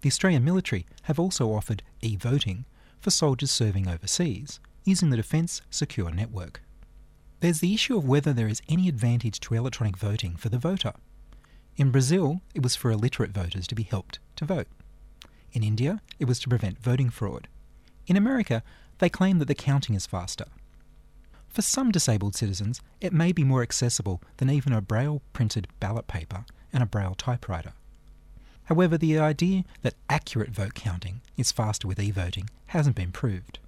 The 0.00 0.08
Australian 0.08 0.46
military 0.46 0.86
have 1.02 1.18
also 1.18 1.52
offered 1.52 1.82
e 2.00 2.16
voting 2.16 2.64
for 3.00 3.10
soldiers 3.10 3.50
serving 3.50 3.86
overseas 3.86 4.60
using 4.84 5.10
the 5.10 5.18
Defence 5.18 5.60
Secure 5.68 6.10
Network. 6.10 6.62
There's 7.40 7.60
the 7.60 7.74
issue 7.74 7.98
of 7.98 8.08
whether 8.08 8.32
there 8.32 8.48
is 8.48 8.62
any 8.66 8.88
advantage 8.88 9.38
to 9.40 9.52
electronic 9.52 9.98
voting 9.98 10.36
for 10.36 10.48
the 10.48 10.56
voter. 10.56 10.94
In 11.76 11.90
Brazil, 11.90 12.40
it 12.54 12.62
was 12.62 12.76
for 12.76 12.90
illiterate 12.90 13.32
voters 13.32 13.66
to 13.66 13.74
be 13.74 13.82
helped 13.82 14.20
to 14.36 14.46
vote. 14.46 14.68
In 15.52 15.62
India, 15.62 16.00
it 16.18 16.24
was 16.24 16.40
to 16.40 16.48
prevent 16.48 16.78
voting 16.78 17.10
fraud. 17.10 17.46
In 18.06 18.16
America, 18.16 18.62
they 19.00 19.10
claim 19.10 19.38
that 19.38 19.48
the 19.48 19.54
counting 19.54 19.94
is 19.94 20.06
faster. 20.06 20.46
For 21.48 21.62
some 21.62 21.90
disabled 21.90 22.34
citizens, 22.34 22.80
it 23.00 23.12
may 23.12 23.32
be 23.32 23.44
more 23.44 23.62
accessible 23.62 24.22
than 24.36 24.50
even 24.50 24.72
a 24.72 24.80
braille 24.80 25.22
printed 25.32 25.66
ballot 25.80 26.06
paper 26.06 26.44
and 26.72 26.82
a 26.82 26.86
braille 26.86 27.14
typewriter. 27.14 27.72
However, 28.64 28.98
the 28.98 29.18
idea 29.18 29.64
that 29.82 29.94
accurate 30.10 30.50
vote 30.50 30.74
counting 30.74 31.22
is 31.36 31.50
faster 31.52 31.88
with 31.88 31.98
e 31.98 32.10
voting 32.10 32.50
hasn't 32.66 32.96
been 32.96 33.12
proved. 33.12 33.58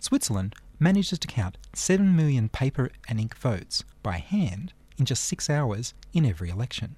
Switzerland 0.00 0.54
manages 0.78 1.18
to 1.20 1.28
count 1.28 1.56
7 1.74 2.14
million 2.14 2.48
paper 2.48 2.90
and 3.08 3.20
ink 3.20 3.36
votes 3.36 3.84
by 4.02 4.18
hand 4.18 4.72
in 4.98 5.04
just 5.04 5.24
six 5.24 5.48
hours 5.48 5.94
in 6.12 6.26
every 6.26 6.50
election. 6.50 6.96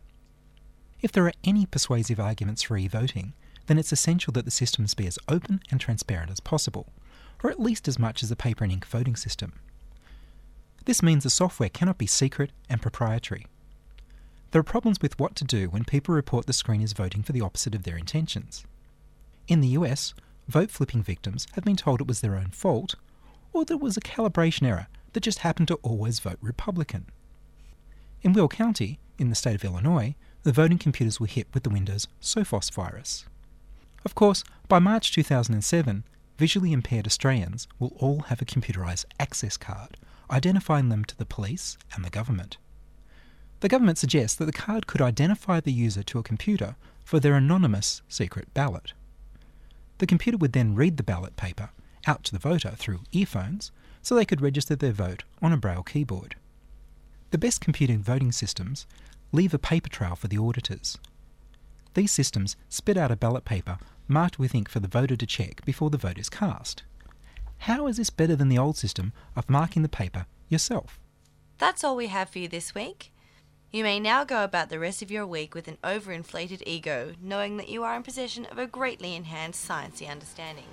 If 1.00 1.12
there 1.12 1.26
are 1.26 1.34
any 1.44 1.66
persuasive 1.66 2.18
arguments 2.18 2.62
for 2.62 2.76
e 2.76 2.88
voting, 2.88 3.34
then 3.66 3.78
it's 3.78 3.92
essential 3.92 4.32
that 4.32 4.46
the 4.46 4.50
systems 4.50 4.94
be 4.94 5.06
as 5.06 5.18
open 5.28 5.60
and 5.70 5.80
transparent 5.80 6.30
as 6.30 6.40
possible, 6.40 6.92
or 7.44 7.50
at 7.50 7.60
least 7.60 7.86
as 7.86 7.98
much 7.98 8.22
as 8.22 8.30
the 8.30 8.36
paper 8.36 8.64
and 8.64 8.72
ink 8.72 8.86
voting 8.86 9.14
system. 9.14 9.52
This 10.88 11.02
means 11.02 11.24
the 11.24 11.28
software 11.28 11.68
cannot 11.68 11.98
be 11.98 12.06
secret 12.06 12.50
and 12.66 12.80
proprietary. 12.80 13.46
There 14.52 14.60
are 14.60 14.62
problems 14.62 15.02
with 15.02 15.20
what 15.20 15.36
to 15.36 15.44
do 15.44 15.68
when 15.68 15.84
people 15.84 16.14
report 16.14 16.46
the 16.46 16.54
screen 16.54 16.80
is 16.80 16.94
voting 16.94 17.22
for 17.22 17.32
the 17.32 17.42
opposite 17.42 17.74
of 17.74 17.82
their 17.82 17.98
intentions. 17.98 18.64
In 19.48 19.60
the 19.60 19.76
US, 19.76 20.14
vote 20.48 20.70
flipping 20.70 21.02
victims 21.02 21.46
have 21.52 21.62
been 21.62 21.76
told 21.76 22.00
it 22.00 22.06
was 22.06 22.22
their 22.22 22.36
own 22.36 22.52
fault, 22.52 22.94
or 23.52 23.66
that 23.66 23.74
it 23.74 23.80
was 23.80 23.98
a 23.98 24.00
calibration 24.00 24.66
error 24.66 24.86
that 25.12 25.20
just 25.20 25.40
happened 25.40 25.68
to 25.68 25.74
always 25.82 26.20
vote 26.20 26.38
Republican. 26.40 27.04
In 28.22 28.32
Will 28.32 28.48
County, 28.48 28.98
in 29.18 29.28
the 29.28 29.34
state 29.34 29.56
of 29.56 29.64
Illinois, 29.66 30.14
the 30.42 30.52
voting 30.52 30.78
computers 30.78 31.20
were 31.20 31.26
hit 31.26 31.48
with 31.52 31.64
the 31.64 31.70
Windows 31.70 32.08
Sophos 32.22 32.72
virus. 32.72 33.26
Of 34.06 34.14
course, 34.14 34.42
by 34.68 34.78
March 34.78 35.12
2007, 35.12 36.04
visually 36.38 36.72
impaired 36.72 37.06
Australians 37.06 37.68
will 37.78 37.92
all 37.98 38.20
have 38.20 38.40
a 38.40 38.46
computerised 38.46 39.04
access 39.20 39.58
card, 39.58 39.98
identifying 40.30 40.88
them 40.88 41.04
to 41.04 41.16
the 41.16 41.24
police 41.24 41.76
and 41.94 42.04
the 42.04 42.10
government. 42.10 42.58
The 43.60 43.68
government 43.68 43.98
suggests 43.98 44.36
that 44.36 44.44
the 44.44 44.52
card 44.52 44.86
could 44.86 45.02
identify 45.02 45.60
the 45.60 45.72
user 45.72 46.02
to 46.04 46.18
a 46.18 46.22
computer 46.22 46.76
for 47.04 47.18
their 47.18 47.34
anonymous 47.34 48.02
secret 48.08 48.52
ballot. 48.54 48.92
The 49.98 50.06
computer 50.06 50.38
would 50.38 50.52
then 50.52 50.74
read 50.74 50.96
the 50.96 51.02
ballot 51.02 51.36
paper 51.36 51.70
out 52.06 52.22
to 52.24 52.32
the 52.32 52.38
voter 52.38 52.70
through 52.70 53.00
earphones 53.12 53.72
so 54.00 54.14
they 54.14 54.24
could 54.24 54.40
register 54.40 54.76
their 54.76 54.92
vote 54.92 55.24
on 55.42 55.52
a 55.52 55.56
braille 55.56 55.82
keyboard. 55.82 56.36
The 57.30 57.38
best 57.38 57.60
computing 57.60 58.02
voting 58.02 58.32
systems 58.32 58.86
leave 59.32 59.52
a 59.52 59.58
paper 59.58 59.88
trail 59.88 60.14
for 60.14 60.28
the 60.28 60.38
auditors. 60.38 60.96
These 61.94 62.12
systems 62.12 62.56
spit 62.68 62.96
out 62.96 63.10
a 63.10 63.16
ballot 63.16 63.44
paper 63.44 63.78
marked 64.06 64.38
with 64.38 64.54
ink 64.54 64.68
for 64.68 64.80
the 64.80 64.88
voter 64.88 65.16
to 65.16 65.26
check 65.26 65.64
before 65.64 65.90
the 65.90 65.98
vote 65.98 66.18
is 66.18 66.30
cast. 66.30 66.84
How 67.58 67.86
is 67.86 67.96
this 67.96 68.10
better 68.10 68.36
than 68.36 68.48
the 68.48 68.58
old 68.58 68.76
system 68.76 69.12
of 69.36 69.50
marking 69.50 69.82
the 69.82 69.88
paper 69.88 70.26
yourself? 70.48 70.98
That's 71.58 71.84
all 71.84 71.96
we 71.96 72.06
have 72.06 72.30
for 72.30 72.38
you 72.38 72.48
this 72.48 72.74
week. 72.74 73.12
You 73.70 73.84
may 73.84 74.00
now 74.00 74.24
go 74.24 74.44
about 74.44 74.70
the 74.70 74.78
rest 74.78 75.02
of 75.02 75.10
your 75.10 75.26
week 75.26 75.54
with 75.54 75.68
an 75.68 75.76
overinflated 75.84 76.62
ego, 76.64 77.12
knowing 77.20 77.58
that 77.58 77.68
you 77.68 77.84
are 77.84 77.94
in 77.96 78.02
possession 78.02 78.46
of 78.46 78.58
a 78.58 78.66
greatly 78.66 79.14
enhanced 79.14 79.68
sciencey 79.68 80.08
understanding. 80.08 80.64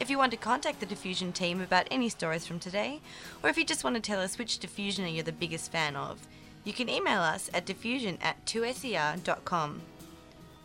If 0.00 0.08
you 0.08 0.16
want 0.16 0.32
to 0.32 0.38
contact 0.38 0.80
the 0.80 0.86
Diffusion 0.86 1.32
team 1.32 1.60
about 1.60 1.86
any 1.90 2.08
stories 2.08 2.46
from 2.46 2.58
today, 2.58 3.00
or 3.42 3.50
if 3.50 3.58
you 3.58 3.64
just 3.64 3.84
want 3.84 3.96
to 3.96 4.02
tell 4.02 4.20
us 4.20 4.38
which 4.38 4.58
diffusioner 4.58 5.08
you're 5.08 5.22
the 5.22 5.32
biggest 5.32 5.70
fan 5.70 5.96
of, 5.96 6.26
you 6.64 6.72
can 6.72 6.88
email 6.88 7.20
us 7.20 7.50
at 7.52 7.66
diffusion 7.66 8.18
at 8.22 8.44
2ser.com. 8.46 9.82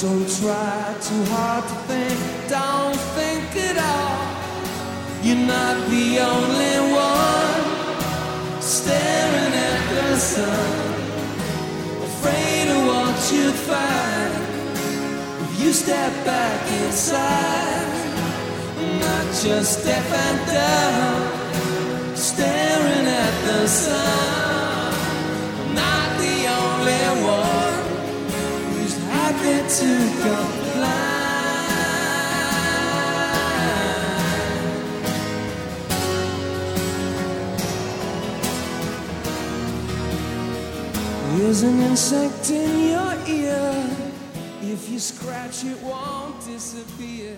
Don't 0.00 0.28
try 0.40 0.96
too 1.02 1.24
hard 1.34 1.64
to 1.64 1.74
think, 1.88 2.18
don't 2.48 2.96
think 3.16 3.44
at 3.68 3.76
all. 3.76 4.18
You're 5.22 5.46
not 5.46 5.76
the 5.90 6.20
only 6.20 6.76
one 6.94 8.62
staring 8.62 9.54
at 9.70 9.82
the 9.94 10.16
sun, 10.16 10.70
afraid 12.08 12.68
of 12.74 12.80
what 12.90 13.32
you'd 13.32 13.60
find 13.70 14.32
if 15.44 15.60
you 15.62 15.72
step 15.72 16.12
back 16.24 16.60
inside. 16.82 17.99
Just 19.32 19.84
deaf 19.84 20.12
and 20.12 20.38
dumb, 20.46 22.16
staring 22.16 23.06
at 23.06 23.44
the 23.46 23.66
sun. 23.68 24.94
I'm 25.60 25.74
Not 25.74 26.18
the 26.18 26.46
only 26.60 27.04
one 27.24 27.84
who's 28.74 28.96
happy 29.06 29.58
to 29.78 29.90
blind. 30.74 31.20
There's 41.38 41.62
an 41.62 41.78
insect 41.80 42.50
in 42.50 42.90
your 42.90 43.14
ear. 43.26 43.86
If 44.60 44.90
you 44.90 44.98
scratch, 44.98 45.64
it 45.64 45.80
won't 45.82 46.44
disappear. 46.44 47.36